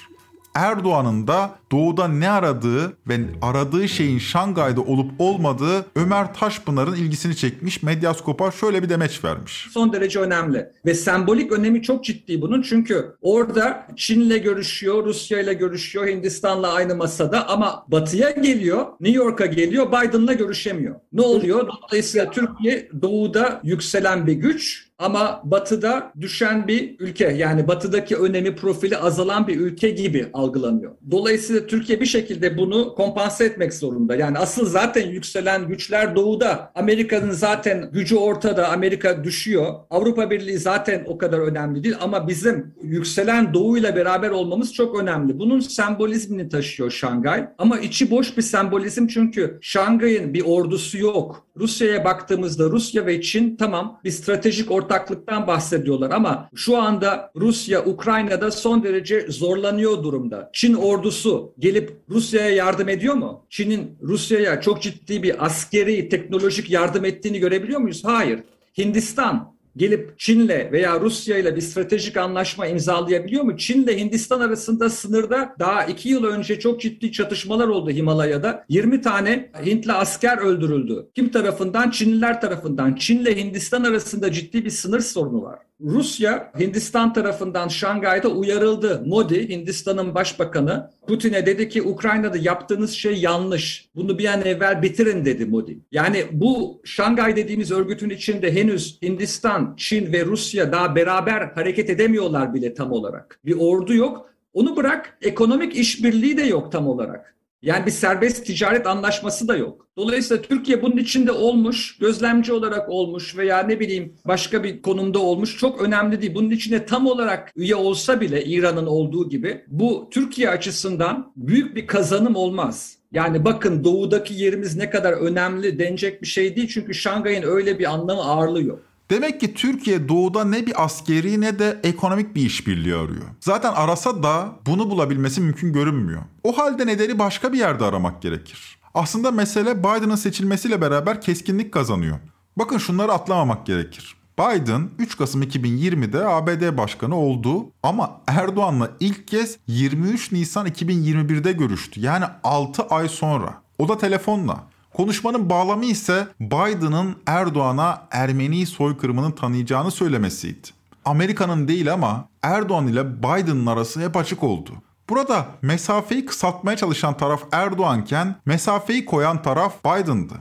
Erdoğan'ın 0.59 1.27
da 1.27 1.51
doğuda 1.71 2.07
ne 2.07 2.29
aradığı 2.29 2.93
ve 3.07 3.19
aradığı 3.41 3.89
şeyin 3.89 4.19
Şangay'da 4.19 4.81
olup 4.81 5.11
olmadığı 5.19 5.85
Ömer 5.95 6.33
Taşpınar'ın 6.33 6.95
ilgisini 6.95 7.35
çekmiş. 7.35 7.83
Medyaskop'a 7.83 8.51
şöyle 8.51 8.83
bir 8.83 8.89
demeç 8.89 9.23
vermiş. 9.23 9.67
Son 9.71 9.93
derece 9.93 10.19
önemli 10.19 10.69
ve 10.85 10.93
sembolik 10.93 11.51
önemi 11.51 11.81
çok 11.81 12.03
ciddi 12.03 12.41
bunun 12.41 12.61
çünkü 12.61 13.15
orada 13.21 13.87
Çin'le 13.95 14.43
görüşüyor, 14.43 15.05
Rusya'yla 15.05 15.53
görüşüyor, 15.53 16.07
Hindistan'la 16.07 16.73
aynı 16.73 16.95
masada 16.95 17.47
ama 17.47 17.85
Batı'ya 17.87 18.29
geliyor, 18.29 18.85
New 18.99 19.17
York'a 19.17 19.45
geliyor, 19.45 19.87
Biden'la 19.87 20.33
görüşemiyor. 20.33 20.95
Ne 21.13 21.21
oluyor? 21.21 21.67
Dolayısıyla 21.87 22.31
Türkiye 22.31 22.89
doğuda 23.01 23.61
yükselen 23.63 24.27
bir 24.27 24.33
güç 24.33 24.88
ama 24.99 25.41
batıda 25.43 26.11
düşen 26.21 26.67
bir 26.67 26.95
ülke 26.99 27.27
yani 27.27 27.67
batıdaki 27.67 28.15
önemi 28.15 28.55
profili 28.55 28.97
azalan 28.97 29.47
bir 29.47 29.59
ülke 29.59 29.89
gibi 29.89 30.27
algılanıyor. 30.33 30.91
Dolayısıyla 31.11 31.67
Türkiye 31.67 32.01
bir 32.01 32.05
şekilde 32.05 32.57
bunu 32.57 32.95
kompanse 32.95 33.45
etmek 33.45 33.73
zorunda. 33.73 34.15
Yani 34.15 34.37
asıl 34.37 34.65
zaten 34.65 35.07
yükselen 35.07 35.67
güçler 35.67 36.15
doğuda. 36.15 36.71
Amerika'nın 36.75 37.31
zaten 37.31 37.89
gücü 37.91 38.15
ortada. 38.15 38.69
Amerika 38.69 39.23
düşüyor. 39.23 39.73
Avrupa 39.89 40.29
Birliği 40.31 40.57
zaten 40.57 41.03
o 41.07 41.17
kadar 41.17 41.39
önemli 41.39 41.83
değil 41.83 41.95
ama 42.01 42.27
bizim 42.27 42.73
yükselen 42.83 43.53
doğuyla 43.53 43.95
beraber 43.95 44.29
olmamız 44.29 44.73
çok 44.73 45.01
önemli. 45.01 45.39
Bunun 45.39 45.59
sembolizmini 45.59 46.49
taşıyor 46.49 46.91
Şangay. 46.91 47.47
Ama 47.57 47.79
içi 47.79 48.11
boş 48.11 48.37
bir 48.37 48.41
sembolizm 48.41 49.07
çünkü 49.07 49.57
Şangay'ın 49.61 50.33
bir 50.33 50.43
ordusu 50.45 50.97
yok. 50.97 51.45
Rusya'ya 51.59 52.05
baktığımızda 52.05 52.63
Rusya 52.63 53.05
ve 53.05 53.21
Çin 53.21 53.55
tamam 53.55 53.99
bir 54.03 54.11
stratejik 54.11 54.71
ortaklıktan 54.89 55.47
bahsediyorlar 55.47 56.11
ama 56.11 56.49
şu 56.55 56.77
anda 56.77 57.31
Rusya 57.35 57.85
Ukrayna'da 57.85 58.51
son 58.51 58.83
derece 58.83 59.25
zorlanıyor 59.29 60.03
durumda. 60.03 60.49
Çin 60.53 60.73
ordusu 60.73 61.53
gelip 61.59 61.97
Rusya'ya 62.09 62.49
yardım 62.49 62.89
ediyor 62.89 63.13
mu? 63.15 63.45
Çin'in 63.49 63.97
Rusya'ya 64.01 64.61
çok 64.61 64.81
ciddi 64.81 65.23
bir 65.23 65.45
askeri, 65.45 66.09
teknolojik 66.09 66.69
yardım 66.69 67.05
ettiğini 67.05 67.39
görebiliyor 67.39 67.79
muyuz? 67.79 68.01
Hayır. 68.05 68.39
Hindistan 68.77 69.53
gelip 69.77 70.19
Çin'le 70.19 70.71
veya 70.71 70.99
Rusya 70.99 71.37
ile 71.37 71.55
bir 71.55 71.61
stratejik 71.61 72.17
anlaşma 72.17 72.67
imzalayabiliyor 72.67 73.43
mu? 73.43 73.57
Çin'le 73.57 73.87
Hindistan 73.87 74.39
arasında 74.39 74.89
sınırda 74.89 75.55
daha 75.59 75.85
iki 75.85 76.09
yıl 76.09 76.23
önce 76.23 76.59
çok 76.59 76.81
ciddi 76.81 77.11
çatışmalar 77.11 77.67
oldu 77.67 77.89
Himalaya'da. 77.89 78.65
20 78.69 79.01
tane 79.01 79.51
Hintli 79.65 79.93
asker 79.93 80.37
öldürüldü. 80.37 81.09
Kim 81.15 81.31
tarafından? 81.31 81.89
Çinliler 81.89 82.41
tarafından. 82.41 82.95
Çin'le 82.95 83.35
Hindistan 83.35 83.83
arasında 83.83 84.31
ciddi 84.31 84.65
bir 84.65 84.69
sınır 84.69 84.99
sorunu 84.99 85.41
var. 85.41 85.68
Rusya 85.81 86.51
Hindistan 86.59 87.13
tarafından 87.13 87.67
Şangay'da 87.67 88.29
uyarıldı. 88.29 89.03
Modi, 89.05 89.49
Hindistan'ın 89.49 90.15
başbakanı, 90.15 90.91
Putin'e 91.07 91.45
dedi 91.45 91.69
ki 91.69 91.81
Ukrayna'da 91.81 92.37
yaptığınız 92.37 92.91
şey 92.91 93.13
yanlış. 93.13 93.89
Bunu 93.95 94.17
bir 94.17 94.25
an 94.25 94.41
evvel 94.41 94.81
bitirin 94.81 95.25
dedi 95.25 95.45
Modi. 95.45 95.79
Yani 95.91 96.25
bu 96.31 96.81
Şangay 96.83 97.35
dediğimiz 97.35 97.71
örgütün 97.71 98.09
içinde 98.09 98.55
henüz 98.55 98.99
Hindistan, 99.01 99.73
Çin 99.77 100.13
ve 100.13 100.25
Rusya 100.25 100.71
daha 100.71 100.95
beraber 100.95 101.41
hareket 101.41 101.89
edemiyorlar 101.89 102.53
bile 102.53 102.73
tam 102.73 102.91
olarak. 102.91 103.39
Bir 103.45 103.55
ordu 103.59 103.93
yok. 103.93 104.29
Onu 104.53 104.75
bırak 104.75 105.17
ekonomik 105.21 105.75
işbirliği 105.75 106.37
de 106.37 106.43
yok 106.43 106.71
tam 106.71 106.87
olarak. 106.87 107.35
Yani 107.61 107.85
bir 107.85 107.91
serbest 107.91 108.45
ticaret 108.45 108.87
anlaşması 108.87 109.47
da 109.47 109.55
yok. 109.55 109.87
Dolayısıyla 109.97 110.43
Türkiye 110.43 110.81
bunun 110.81 110.97
içinde 110.97 111.31
olmuş, 111.31 111.97
gözlemci 111.97 112.53
olarak 112.53 112.89
olmuş 112.89 113.37
veya 113.37 113.59
ne 113.59 113.79
bileyim 113.79 114.13
başka 114.25 114.63
bir 114.63 114.81
konumda 114.81 115.19
olmuş 115.19 115.57
çok 115.57 115.81
önemli 115.81 116.21
değil. 116.21 116.35
Bunun 116.35 116.49
içinde 116.49 116.85
tam 116.85 117.07
olarak 117.07 117.51
üye 117.55 117.75
olsa 117.75 118.21
bile 118.21 118.45
İran'ın 118.45 118.85
olduğu 118.85 119.29
gibi 119.29 119.65
bu 119.67 120.09
Türkiye 120.11 120.49
açısından 120.49 121.33
büyük 121.35 121.75
bir 121.75 121.87
kazanım 121.87 122.35
olmaz. 122.35 122.97
Yani 123.11 123.45
bakın 123.45 123.83
doğudaki 123.83 124.33
yerimiz 124.33 124.75
ne 124.75 124.89
kadar 124.89 125.13
önemli 125.13 125.79
denecek 125.79 126.21
bir 126.21 126.27
şey 126.27 126.55
değil. 126.55 126.67
Çünkü 126.67 126.93
Şangay'ın 126.93 127.43
öyle 127.43 127.79
bir 127.79 127.93
anlamı 127.93 128.21
ağırlığı 128.21 128.63
yok. 128.63 128.79
Demek 129.09 129.39
ki 129.39 129.53
Türkiye 129.53 130.09
doğuda 130.09 130.43
ne 130.43 130.65
bir 130.65 130.83
askeri 130.83 131.41
ne 131.41 131.59
de 131.59 131.79
ekonomik 131.83 132.35
bir 132.35 132.41
işbirliği 132.45 132.95
arıyor. 132.95 133.25
Zaten 133.39 133.73
arasa 133.73 134.23
da 134.23 134.49
bunu 134.65 134.89
bulabilmesi 134.89 135.41
mümkün 135.41 135.73
görünmüyor. 135.73 136.21
O 136.43 136.57
halde 136.57 136.87
nedeni 136.87 137.19
başka 137.19 137.53
bir 137.53 137.57
yerde 137.57 137.85
aramak 137.85 138.21
gerekir. 138.21 138.79
Aslında 138.93 139.31
mesele 139.31 139.79
Biden'ın 139.79 140.15
seçilmesiyle 140.15 140.81
beraber 140.81 141.21
keskinlik 141.21 141.71
kazanıyor. 141.73 142.19
Bakın 142.57 142.77
şunları 142.77 143.11
atlamamak 143.11 143.65
gerekir. 143.65 144.15
Biden 144.39 144.89
3 144.99 145.17
Kasım 145.17 145.43
2020'de 145.43 146.25
ABD 146.25 146.77
başkanı 146.77 147.15
oldu 147.15 147.71
ama 147.83 148.21
Erdoğan'la 148.27 148.91
ilk 148.99 149.27
kez 149.27 149.57
23 149.67 150.31
Nisan 150.31 150.67
2021'de 150.67 151.51
görüştü. 151.51 152.01
Yani 152.01 152.25
6 152.43 152.83
ay 152.83 153.09
sonra. 153.09 153.61
O 153.79 153.89
da 153.89 153.97
telefonla. 153.97 154.63
Konuşmanın 154.99 155.49
bağlamı 155.49 155.85
ise 155.85 156.27
Biden'ın 156.39 157.15
Erdoğan'a 157.27 158.07
Ermeni 158.11 158.65
soykırımını 158.65 159.35
tanıyacağını 159.35 159.91
söylemesiydi. 159.91 160.67
Amerika'nın 161.05 161.67
değil 161.67 161.93
ama 161.93 162.27
Erdoğan 162.43 162.87
ile 162.87 163.17
Biden'ın 163.19 163.65
arası 163.65 164.01
hep 164.01 164.17
açık 164.17 164.43
oldu. 164.43 164.71
Burada 165.09 165.45
mesafeyi 165.61 166.25
kısaltmaya 166.25 166.77
çalışan 166.77 167.17
taraf 167.17 167.43
Erdoğanken 167.51 168.35
mesafeyi 168.45 169.05
koyan 169.05 169.41
taraf 169.41 169.85
Biden'dı. 169.85 170.33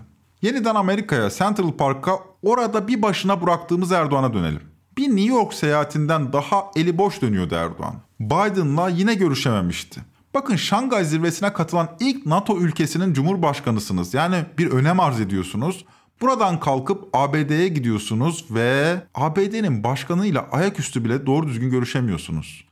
Yeniden 0.43 0.75
Amerika'ya, 0.75 1.31
Central 1.31 1.73
Park'a 1.73 2.19
orada 2.43 2.89
bir 2.89 3.03
başına 3.03 3.43
bıraktığımız 3.43 3.93
Erdoğan'a 3.93 4.35
dönelim. 4.35 4.63
Bir 4.97 5.09
New 5.09 5.35
York 5.35 5.55
seyahatinden 5.55 6.33
daha 6.33 6.65
eli 6.77 6.99
boş 6.99 7.23
dönüyordu 7.23 7.55
Erdoğan. 7.55 7.95
Biden'la 8.21 8.89
yine 8.89 9.15
görüşememişti. 9.15 10.01
Bakın 10.35 10.57
Şangay 10.57 11.05
zirvesine 11.05 11.53
katılan 11.53 11.89
ilk 12.01 12.27
NATO 12.27 12.59
ülkesinin 12.59 13.13
cumhurbaşkanısınız. 13.13 14.15
Yani 14.15 14.45
bir 14.59 14.71
önem 14.71 15.01
arz 15.01 15.21
ediyorsunuz. 15.21 15.85
Buradan 16.21 16.61
kalkıp 16.61 17.09
ABD'ye 17.13 17.69
gidiyorsunuz 17.69 18.45
ve 18.51 18.97
ABD'nin 19.15 19.85
başkanıyla 19.85 20.49
ayaküstü 20.53 21.05
bile 21.05 21.27
doğru 21.27 21.47
düzgün 21.47 21.71
görüşemiyorsunuz. 21.71 22.65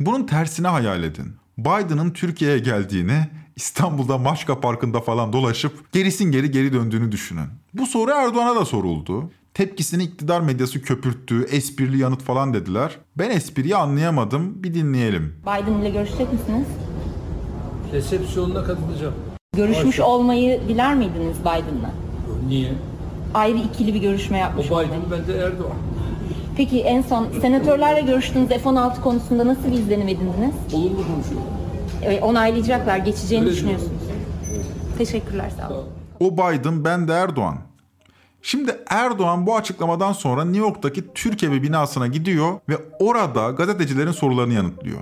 Bunun 0.00 0.26
tersine 0.26 0.68
hayal 0.68 1.02
edin. 1.02 1.36
Biden'ın 1.58 2.10
Türkiye'ye 2.10 2.58
geldiğini, 2.58 3.26
İstanbul'da 3.56 4.18
Maçka 4.18 4.60
Parkı'nda 4.60 5.00
falan 5.00 5.32
dolaşıp 5.32 5.92
gerisin 5.92 6.32
geri 6.32 6.50
geri 6.50 6.72
döndüğünü 6.72 7.12
düşünün. 7.12 7.46
Bu 7.74 7.86
soru 7.86 8.10
Erdoğan'a 8.10 8.56
da 8.56 8.64
soruldu. 8.64 9.30
Tepkisini 9.54 10.02
iktidar 10.02 10.40
medyası 10.40 10.82
köpürttü, 10.82 11.42
esprili 11.42 11.98
yanıt 11.98 12.22
falan 12.22 12.54
dediler. 12.54 12.98
Ben 13.16 13.30
espriyi 13.30 13.76
anlayamadım, 13.76 14.62
bir 14.62 14.74
dinleyelim. 14.74 15.36
Biden 15.42 15.72
ile 15.72 15.90
görüşecek 15.90 16.32
misiniz? 16.32 16.66
Resepsiyonuna 17.92 18.64
katılacağım. 18.64 19.14
Görüşmüş 19.56 19.86
Başka. 19.86 20.04
olmayı 20.04 20.60
diler 20.68 20.94
miydiniz 20.94 21.40
Biden'la? 21.40 21.90
Niye? 22.48 22.72
Ayrı 23.34 23.58
ikili 23.58 23.94
bir 23.94 24.00
görüşme 24.00 24.38
yapmış 24.38 24.70
O 24.70 24.74
olmayı. 24.74 24.88
Biden, 24.88 25.00
ben 25.10 25.26
de 25.26 25.38
Erdoğan. 25.38 25.76
Peki 26.56 26.80
en 26.80 27.02
son 27.02 27.28
senatörlerle 27.40 28.00
görüştüğünüz 28.00 28.48
F-16 28.48 29.00
konusunda 29.00 29.46
nasıl 29.46 29.64
bir 29.72 29.78
izlenim 29.78 30.08
edindiniz? 30.08 30.54
Olumlu 30.72 30.96
konuşuyor. 30.96 31.40
Evet, 32.04 32.22
onaylayacaklar, 32.22 32.96
geçeceğini 32.98 33.44
Öyle 33.44 33.56
düşünüyorsunuz. 33.56 34.02
Teşekkürler, 34.98 35.50
sağ 35.60 35.74
olun. 35.74 35.84
O 36.20 36.32
Biden, 36.32 36.84
ben 36.84 37.08
de 37.08 37.12
Erdoğan. 37.12 37.58
Şimdi 38.42 38.76
Erdoğan 38.88 39.46
bu 39.46 39.56
açıklamadan 39.56 40.12
sonra 40.12 40.44
New 40.44 40.66
York'taki 40.66 41.04
Türk 41.14 41.42
Evi 41.42 41.62
binasına 41.62 42.06
gidiyor 42.06 42.60
ve 42.68 42.74
orada 43.00 43.50
gazetecilerin 43.50 44.12
sorularını 44.12 44.52
yanıtlıyor. 44.54 44.98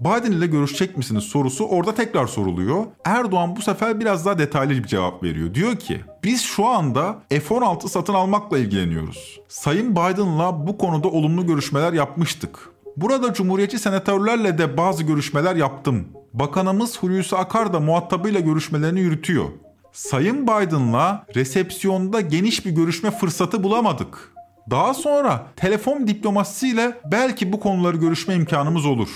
Biden 0.00 0.32
ile 0.32 0.46
görüşecek 0.46 0.96
misiniz 0.96 1.24
sorusu 1.24 1.64
orada 1.64 1.94
tekrar 1.94 2.26
soruluyor. 2.26 2.84
Erdoğan 3.04 3.56
bu 3.56 3.62
sefer 3.62 4.00
biraz 4.00 4.26
daha 4.26 4.38
detaylı 4.38 4.70
bir 4.70 4.82
cevap 4.84 5.22
veriyor. 5.22 5.54
Diyor 5.54 5.76
ki 5.76 6.00
biz 6.24 6.42
şu 6.42 6.66
anda 6.66 7.18
F-16 7.30 7.88
satın 7.88 8.14
almakla 8.14 8.58
ilgileniyoruz. 8.58 9.40
Sayın 9.48 9.92
Biden'la 9.92 10.66
bu 10.66 10.78
konuda 10.78 11.08
olumlu 11.08 11.46
görüşmeler 11.46 11.92
yapmıştık. 11.92 12.70
Burada 12.96 13.32
Cumhuriyetçi 13.32 13.78
senatörlerle 13.78 14.58
de 14.58 14.76
bazı 14.76 15.02
görüşmeler 15.02 15.56
yaptım. 15.56 16.08
Bakanımız 16.32 16.98
Hulusi 16.98 17.36
Akar 17.36 17.72
da 17.72 17.80
muhatabıyla 17.80 18.40
görüşmelerini 18.40 19.00
yürütüyor. 19.00 19.44
Sayın 19.92 20.42
Biden'la 20.42 21.26
resepsiyonda 21.34 22.20
geniş 22.20 22.66
bir 22.66 22.70
görüşme 22.70 23.10
fırsatı 23.10 23.62
bulamadık. 23.62 24.34
Daha 24.70 24.94
sonra 24.94 25.46
telefon 25.56 26.06
diplomasisiyle 26.06 27.00
belki 27.04 27.52
bu 27.52 27.60
konuları 27.60 27.96
görüşme 27.96 28.34
imkanımız 28.34 28.86
olur. 28.86 29.08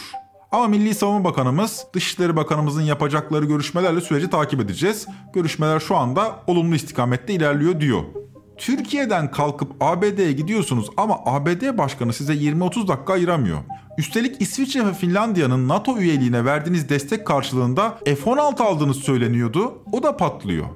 Ama 0.52 0.66
Milli 0.68 0.94
Savunma 0.94 1.24
Bakanımız, 1.24 1.86
Dışişleri 1.94 2.36
Bakanımızın 2.36 2.82
yapacakları 2.82 3.44
görüşmelerle 3.44 4.00
süreci 4.00 4.30
takip 4.30 4.60
edeceğiz. 4.60 5.06
Görüşmeler 5.34 5.80
şu 5.80 5.96
anda 5.96 6.42
olumlu 6.46 6.74
istikamette 6.74 7.34
ilerliyor 7.34 7.80
diyor. 7.80 8.02
Türkiye'den 8.58 9.30
kalkıp 9.30 9.72
ABD'ye 9.80 10.32
gidiyorsunuz 10.32 10.86
ama 10.96 11.18
ABD 11.26 11.78
Başkanı 11.78 12.12
size 12.12 12.34
20-30 12.34 12.88
dakika 12.88 13.12
ayıramıyor. 13.12 13.58
Üstelik 13.98 14.42
İsviçre 14.42 14.86
ve 14.86 14.94
Finlandiya'nın 14.94 15.68
NATO 15.68 15.98
üyeliğine 15.98 16.44
verdiğiniz 16.44 16.88
destek 16.88 17.26
karşılığında 17.26 17.98
F-16 18.04 18.62
aldığınız 18.62 18.96
söyleniyordu. 18.96 19.82
O 19.92 20.02
da 20.02 20.16
patlıyor. 20.16 20.66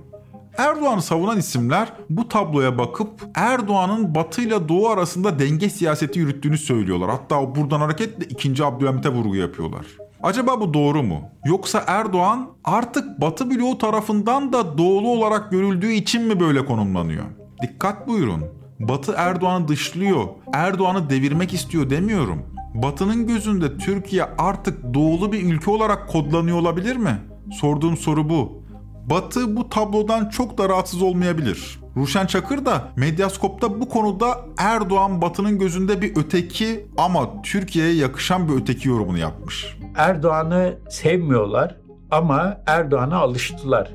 Erdoğan'ı 0.58 1.02
savunan 1.02 1.38
isimler 1.38 1.92
bu 2.10 2.28
tabloya 2.28 2.78
bakıp 2.78 3.10
Erdoğan'ın 3.34 4.14
Batı 4.14 4.42
ile 4.42 4.68
Doğu 4.68 4.88
arasında 4.88 5.38
denge 5.38 5.70
siyaseti 5.70 6.18
yürüttüğünü 6.18 6.58
söylüyorlar. 6.58 7.10
Hatta 7.10 7.54
buradan 7.54 7.80
hareketle 7.80 8.24
2. 8.24 8.64
Abdülhamit'e 8.64 9.08
vurgu 9.08 9.36
yapıyorlar. 9.36 9.86
Acaba 10.22 10.60
bu 10.60 10.74
doğru 10.74 11.02
mu? 11.02 11.20
Yoksa 11.44 11.84
Erdoğan 11.86 12.50
artık 12.64 13.20
Batı 13.20 13.50
bloğu 13.50 13.78
tarafından 13.78 14.52
da 14.52 14.78
doğulu 14.78 15.08
olarak 15.08 15.50
görüldüğü 15.50 15.92
için 15.92 16.22
mi 16.22 16.40
böyle 16.40 16.64
konumlanıyor? 16.64 17.24
Dikkat 17.62 18.08
buyurun. 18.08 18.44
Batı 18.80 19.14
Erdoğan'ı 19.16 19.68
dışlıyor, 19.68 20.24
Erdoğan'ı 20.52 21.10
devirmek 21.10 21.54
istiyor 21.54 21.90
demiyorum. 21.90 22.42
Batı'nın 22.74 23.26
gözünde 23.26 23.78
Türkiye 23.78 24.24
artık 24.38 24.94
doğulu 24.94 25.32
bir 25.32 25.52
ülke 25.52 25.70
olarak 25.70 26.08
kodlanıyor 26.08 26.58
olabilir 26.58 26.96
mi? 26.96 27.18
Sorduğum 27.52 27.96
soru 27.96 28.28
bu. 28.28 28.62
Batı 29.10 29.56
bu 29.56 29.68
tablodan 29.68 30.28
çok 30.28 30.58
da 30.58 30.68
rahatsız 30.68 31.02
olmayabilir. 31.02 31.78
Ruşen 31.96 32.26
Çakır 32.26 32.64
da 32.66 32.88
Medyaskop'ta 32.96 33.80
bu 33.80 33.88
konuda 33.88 34.40
Erdoğan 34.58 35.22
Batı'nın 35.22 35.58
gözünde 35.58 36.02
bir 36.02 36.16
öteki 36.16 36.86
ama 36.98 37.42
Türkiye'ye 37.42 37.94
yakışan 37.94 38.48
bir 38.48 38.62
öteki 38.62 38.88
yorumunu 38.88 39.18
yapmış. 39.18 39.76
Erdoğan'ı 39.96 40.78
sevmiyorlar 40.90 41.76
ama 42.10 42.60
Erdoğan'a 42.66 43.16
alıştılar. 43.16 43.90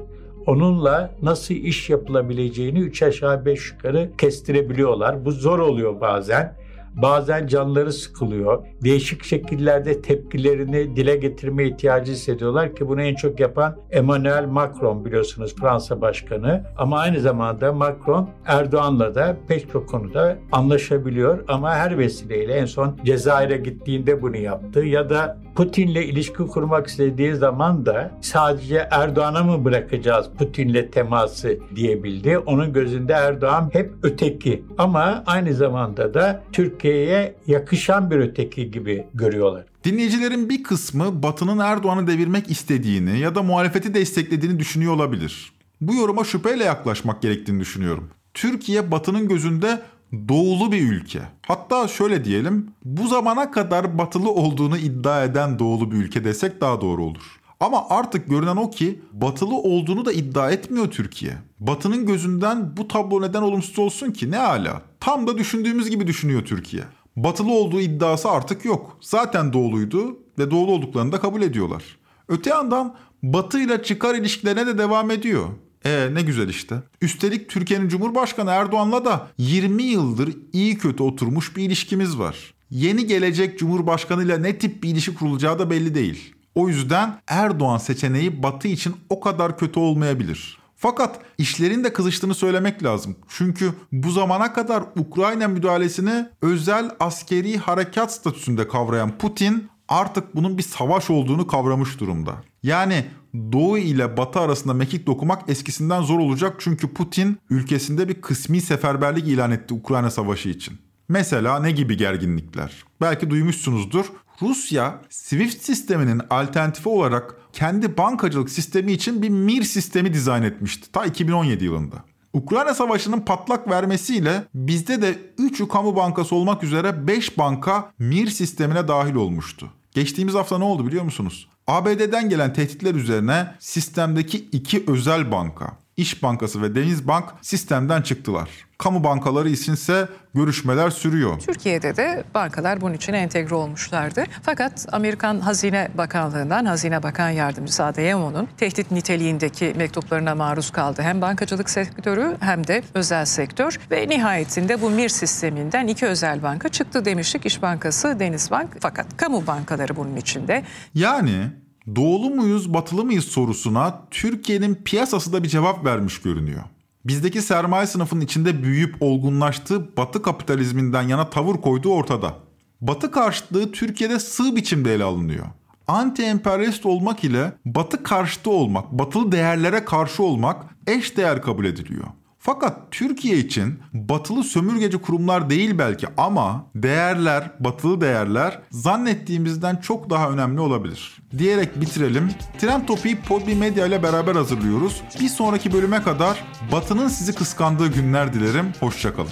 Onunla 0.46 1.12
nasıl 1.22 1.54
iş 1.54 1.90
yapılabileceğini 1.90 2.80
üç 2.80 3.04
aşağı 3.04 3.46
beş 3.46 3.72
yukarı 3.72 4.12
kestirebiliyorlar. 4.18 5.26
Bu 5.26 5.32
zor 5.32 5.60
oluyor 5.60 6.02
bazen. 6.02 6.56
Bazen 6.98 7.48
canları 7.48 7.94
sıkılıyor. 7.94 8.66
Değişik 8.84 9.24
şekillerde 9.24 10.02
tepkilerini 10.02 10.96
dile 10.96 11.16
getirme 11.16 11.66
ihtiyacı 11.68 12.12
hissediyorlar 12.12 12.76
ki 12.76 12.88
bunu 12.88 13.02
en 13.02 13.16
çok 13.16 13.40
yapan 13.40 13.78
Emmanuel 13.92 14.46
Macron 14.46 15.06
biliyorsunuz 15.06 15.56
Fransa 15.56 16.02
Başkanı. 16.02 16.64
Ama 16.78 17.00
aynı 17.00 17.20
zamanda 17.20 17.74
Macron 17.74 18.30
Erdoğan'la 18.46 19.16
da 19.16 19.38
pek 19.48 19.72
çok 19.72 19.90
konuda 19.90 20.38
anlaşabiliyor 20.52 21.44
ama 21.48 21.76
her 21.76 21.98
vesileyle 21.98 22.54
en 22.54 22.66
son 22.66 22.98
Cezayir'e 23.06 23.58
gittiğinde 23.58 24.22
bunu 24.22 24.38
yaptı 24.38 24.80
ya 24.80 25.10
da 25.10 25.38
Putin'le 25.56 26.02
ilişki 26.02 26.38
kurmak 26.38 26.88
istediği 26.88 27.36
zaman 27.36 27.86
da 27.86 28.12
sadece 28.22 28.88
Erdoğan'a 28.92 29.44
mı 29.44 29.66
bırakacağız 29.66 30.30
Putin'le 30.38 30.92
teması 30.92 31.58
diyebildi. 31.76 32.38
Onun 32.38 32.74
gözünde 32.74 33.14
Erdoğan 33.14 33.70
hep 33.74 33.92
öteki 34.04 34.64
ama 34.78 35.24
aynı 35.26 35.54
zamanda 35.54 36.14
da 36.14 36.44
Türkiye'ye 36.88 37.36
yakışan 37.48 38.12
bir 38.12 38.16
öteki 38.16 38.72
gibi 38.72 39.06
görüyorlar. 39.14 39.66
Dinleyicilerin 39.84 40.50
bir 40.50 40.64
kısmı 40.64 41.24
Batı'nın 41.24 41.60
Erdoğan'ı 41.60 42.08
devirmek 42.08 42.52
istediğini 42.52 43.20
ya 43.20 43.36
da 43.36 43.44
muhalefeti 43.44 43.94
desteklediğini 43.94 44.60
düşünüyor 44.60 44.94
olabilir. 44.94 45.52
Bu 45.82 45.96
yoruma 45.96 46.24
şüpheyle 46.24 46.64
yaklaşmak 46.64 47.22
gerektiğini 47.22 47.60
düşünüyorum. 47.60 48.10
Türkiye 48.34 48.92
Batı'nın 48.92 49.28
gözünde 49.28 49.82
doğulu 50.30 50.72
bir 50.72 50.92
ülke. 50.92 51.20
Hatta 51.48 51.88
şöyle 51.88 52.26
diyelim, 52.26 52.68
bu 52.86 53.08
zamana 53.08 53.52
kadar 53.52 53.98
batılı 53.98 54.32
olduğunu 54.32 54.78
iddia 54.78 55.24
eden 55.24 55.60
doğulu 55.60 55.92
bir 55.92 55.98
ülke 55.98 56.24
desek 56.24 56.62
daha 56.62 56.82
doğru 56.82 57.04
olur. 57.04 57.37
Ama 57.60 57.90
artık 57.90 58.30
görünen 58.30 58.56
o 58.56 58.70
ki 58.70 59.02
batılı 59.12 59.56
olduğunu 59.56 60.06
da 60.06 60.12
iddia 60.12 60.52
etmiyor 60.52 60.92
Türkiye. 60.92 61.38
Batının 61.60 62.06
gözünden 62.06 62.78
bu 62.78 62.88
tablo 62.88 63.22
neden 63.22 63.42
olumsuz 63.42 63.80
olsun 63.80 64.12
ki 64.12 64.32
ne 64.32 64.40
ala? 64.40 64.82
Tam 65.00 65.28
da 65.28 65.38
düşündüğümüz 65.38 65.90
gibi 65.90 66.08
düşünüyor 66.08 66.46
Türkiye. 66.46 66.84
Batılı 67.16 67.52
olduğu 67.52 67.80
iddiası 67.80 68.30
artık 68.30 68.66
yok. 68.66 68.98
Zaten 69.02 69.54
doğuluydu 69.54 70.20
ve 70.40 70.52
doğulu 70.52 70.72
olduklarını 70.72 71.12
da 71.12 71.20
kabul 71.20 71.42
ediyorlar. 71.42 71.84
Öte 72.28 72.50
yandan 72.50 72.96
Batı 73.24 73.60
ile 73.60 73.84
çıkar 73.84 74.16
ilişkilerine 74.16 74.68
de 74.68 74.78
devam 74.78 75.12
ediyor. 75.12 75.46
E 75.86 76.10
ne 76.14 76.22
güzel 76.22 76.50
işte. 76.50 76.76
Üstelik 77.02 77.50
Türkiye'nin 77.50 77.88
Cumhurbaşkanı 77.88 78.50
Erdoğan'la 78.50 79.06
da 79.06 79.28
20 79.38 79.84
yıldır 79.84 80.36
iyi 80.54 80.78
kötü 80.78 81.04
oturmuş 81.04 81.56
bir 81.56 81.64
ilişkimiz 81.64 82.20
var. 82.20 82.54
Yeni 82.70 83.08
gelecek 83.08 83.60
Cumhurbaşkanıyla 83.60 84.38
ne 84.38 84.58
tip 84.58 84.84
bir 84.84 84.90
ilişki 84.90 85.16
kurulacağı 85.16 85.60
da 85.60 85.70
belli 85.70 85.96
değil. 85.96 86.34
O 86.58 86.70
yüzden 86.70 87.22
Erdoğan 87.28 87.78
seçeneği 87.78 88.44
Batı 88.44 88.68
için 88.68 88.96
o 89.10 89.20
kadar 89.20 89.58
kötü 89.58 89.80
olmayabilir. 89.80 90.58
Fakat 90.76 91.20
işlerin 91.38 91.84
de 91.84 91.94
kızıştığını 91.94 92.36
söylemek 92.36 92.84
lazım. 92.84 93.16
Çünkü 93.28 93.74
bu 93.92 94.12
zamana 94.12 94.54
kadar 94.54 94.84
Ukrayna 94.96 95.48
müdahalesini 95.48 96.26
özel 96.42 96.92
askeri 97.00 97.58
harekat 97.58 98.14
statüsünde 98.14 98.68
kavrayan 98.68 99.18
Putin 99.18 99.70
artık 99.88 100.36
bunun 100.36 100.58
bir 100.58 100.64
savaş 100.64 101.10
olduğunu 101.10 101.48
kavramış 101.48 102.00
durumda. 102.00 102.36
Yani 102.64 103.06
Doğu 103.36 103.78
ile 103.78 104.18
Batı 104.18 104.40
arasında 104.40 104.74
mekik 104.74 105.08
dokumak 105.08 105.50
eskisinden 105.50 106.02
zor 106.02 106.20
olacak 106.20 106.56
çünkü 106.60 106.94
Putin 106.94 107.38
ülkesinde 107.50 108.10
bir 108.10 108.22
kısmi 108.22 108.62
seferberlik 108.62 109.28
ilan 109.28 109.52
etti 109.52 109.74
Ukrayna 109.74 110.12
Savaşı 110.12 110.50
için. 110.50 110.78
Mesela 111.10 111.60
ne 111.60 111.72
gibi 111.72 111.98
gerginlikler? 111.98 112.84
Belki 113.02 113.30
duymuşsunuzdur. 113.30 114.06
Rusya 114.42 115.02
SWIFT 115.10 115.64
sisteminin 115.64 116.22
alternatifi 116.30 116.90
olarak 116.90 117.36
kendi 117.54 117.98
bankacılık 117.98 118.50
sistemi 118.50 118.92
için 118.92 119.22
bir 119.22 119.30
MIR 119.30 119.64
sistemi 119.64 120.14
dizayn 120.14 120.44
etmişti 120.44 120.92
ta 120.92 121.06
2017 121.06 121.66
yılında. 121.66 121.96
Ukrayna 122.34 122.74
Savaşı'nın 122.74 123.20
patlak 123.20 123.70
vermesiyle 123.70 124.44
bizde 124.54 125.02
de 125.02 125.16
3 125.38 125.68
kamu 125.68 125.96
bankası 125.96 126.36
olmak 126.36 126.64
üzere 126.64 127.08
5 127.08 127.38
banka 127.38 127.92
MIR 128.00 128.28
sistemine 128.28 128.88
dahil 128.88 129.16
olmuştu. 129.16 129.72
Geçtiğimiz 129.92 130.34
hafta 130.34 130.58
ne 130.58 130.64
oldu 130.64 130.88
biliyor 130.88 131.04
musunuz? 131.04 131.50
ABD'den 131.68 132.30
gelen 132.30 132.54
tehditler 132.54 132.96
üzerine 132.96 133.56
sistemdeki 133.60 134.38
iki 134.38 134.84
özel 134.88 135.32
banka, 135.32 135.78
İş 135.98 136.24
Bankası 136.24 136.62
ve 136.62 136.76
Denizbank 136.76 137.26
sistemden 137.42 138.02
çıktılar. 138.02 138.50
Kamu 138.78 139.04
bankaları 139.04 139.50
içinse 139.50 140.08
görüşmeler 140.34 140.90
sürüyor. 140.90 141.40
Türkiye'de 141.40 141.98
de 141.98 142.24
bankalar 142.36 142.82
bunun 142.82 142.94
için 142.94 143.14
entegre 143.14 143.56
olmuşlardı. 143.56 144.24
Fakat 144.44 144.86
Amerikan 144.92 145.40
Hazine 145.40 145.90
Bakanlığı'ndan 145.98 146.66
Hazine 146.66 147.04
Bakan 147.04 147.30
Yardımcısı 147.30 147.84
Adeyemo'nun 147.84 148.48
tehdit 148.58 148.92
niteliğindeki 148.92 149.74
mektuplarına 149.78 150.36
maruz 150.36 150.72
kaldı. 150.72 151.02
Hem 151.02 151.22
bankacılık 151.22 151.70
sektörü 151.70 152.38
hem 152.40 152.68
de 152.68 152.84
özel 152.94 153.26
sektör 153.26 153.80
ve 153.92 154.10
nihayetinde 154.10 154.82
bu 154.82 154.90
MIR 154.90 155.10
sisteminden 155.10 155.88
iki 155.88 156.06
özel 156.06 156.44
banka 156.44 156.70
çıktı 156.70 157.06
demiştik. 157.06 157.46
İş 157.46 157.62
Bankası, 157.62 158.20
Denizbank 158.20 158.78
fakat 158.80 159.18
kamu 159.18 159.48
bankaları 159.48 159.96
bunun 159.96 160.16
içinde. 160.16 160.64
Yani 160.94 161.52
doğulu 161.96 162.30
muyuz, 162.30 162.74
batılı 162.74 163.06
mıyız 163.06 163.26
sorusuna 163.26 164.02
Türkiye'nin 164.12 164.76
piyasası 164.76 165.34
da 165.34 165.44
bir 165.44 165.50
cevap 165.50 165.86
vermiş 165.86 166.22
görünüyor. 166.22 166.64
Bizdeki 167.06 167.42
sermaye 167.42 167.88
sınıfının 167.88 168.22
içinde 168.22 168.64
büyüyüp 168.64 168.96
olgunlaştığı 169.00 169.98
batı 169.98 170.22
kapitalizminden 170.22 171.02
yana 171.02 171.30
tavır 171.30 171.56
koyduğu 171.56 171.90
ortada. 171.90 172.34
Batı 172.82 173.12
karşıtlığı 173.12 173.72
Türkiye'de 173.72 174.20
sığ 174.20 174.56
biçimde 174.56 174.96
ele 174.96 175.04
alınıyor. 175.04 175.46
Anti-emperyalist 175.88 176.86
olmak 176.86 177.24
ile 177.24 177.54
batı 177.66 178.04
karşıtı 178.04 178.50
olmak, 178.50 178.92
batılı 178.92 179.32
değerlere 179.32 179.86
karşı 179.86 180.24
olmak 180.24 180.66
eş 180.88 181.18
değer 181.18 181.42
kabul 181.42 181.66
ediliyor. 181.66 182.08
Fakat 182.48 182.92
Türkiye 182.92 183.38
için 183.38 183.80
batılı 183.94 184.44
sömürgeci 184.44 184.98
kurumlar 184.98 185.50
değil 185.50 185.78
belki 185.78 186.08
ama 186.18 186.66
değerler, 186.76 187.52
batılı 187.60 188.02
değerler 188.02 188.60
zannettiğimizden 188.72 189.76
çok 189.76 190.10
daha 190.10 190.30
önemli 190.30 190.60
olabilir. 190.60 191.18
Diyerek 191.38 191.82
bitirelim. 191.82 192.30
Trend 192.60 192.86
Topi'yi 192.86 193.22
Podbi 193.22 193.56
Medya 193.56 193.86
ile 193.86 194.04
beraber 194.04 194.36
hazırlıyoruz. 194.36 195.02
Bir 195.20 195.30
sonraki 195.30 195.74
bölüme 195.74 196.02
kadar 196.02 196.44
batının 196.72 197.08
sizi 197.08 197.36
kıskandığı 197.36 197.88
günler 197.88 198.34
dilerim. 198.34 198.66
Hoşçakalın. 198.80 199.32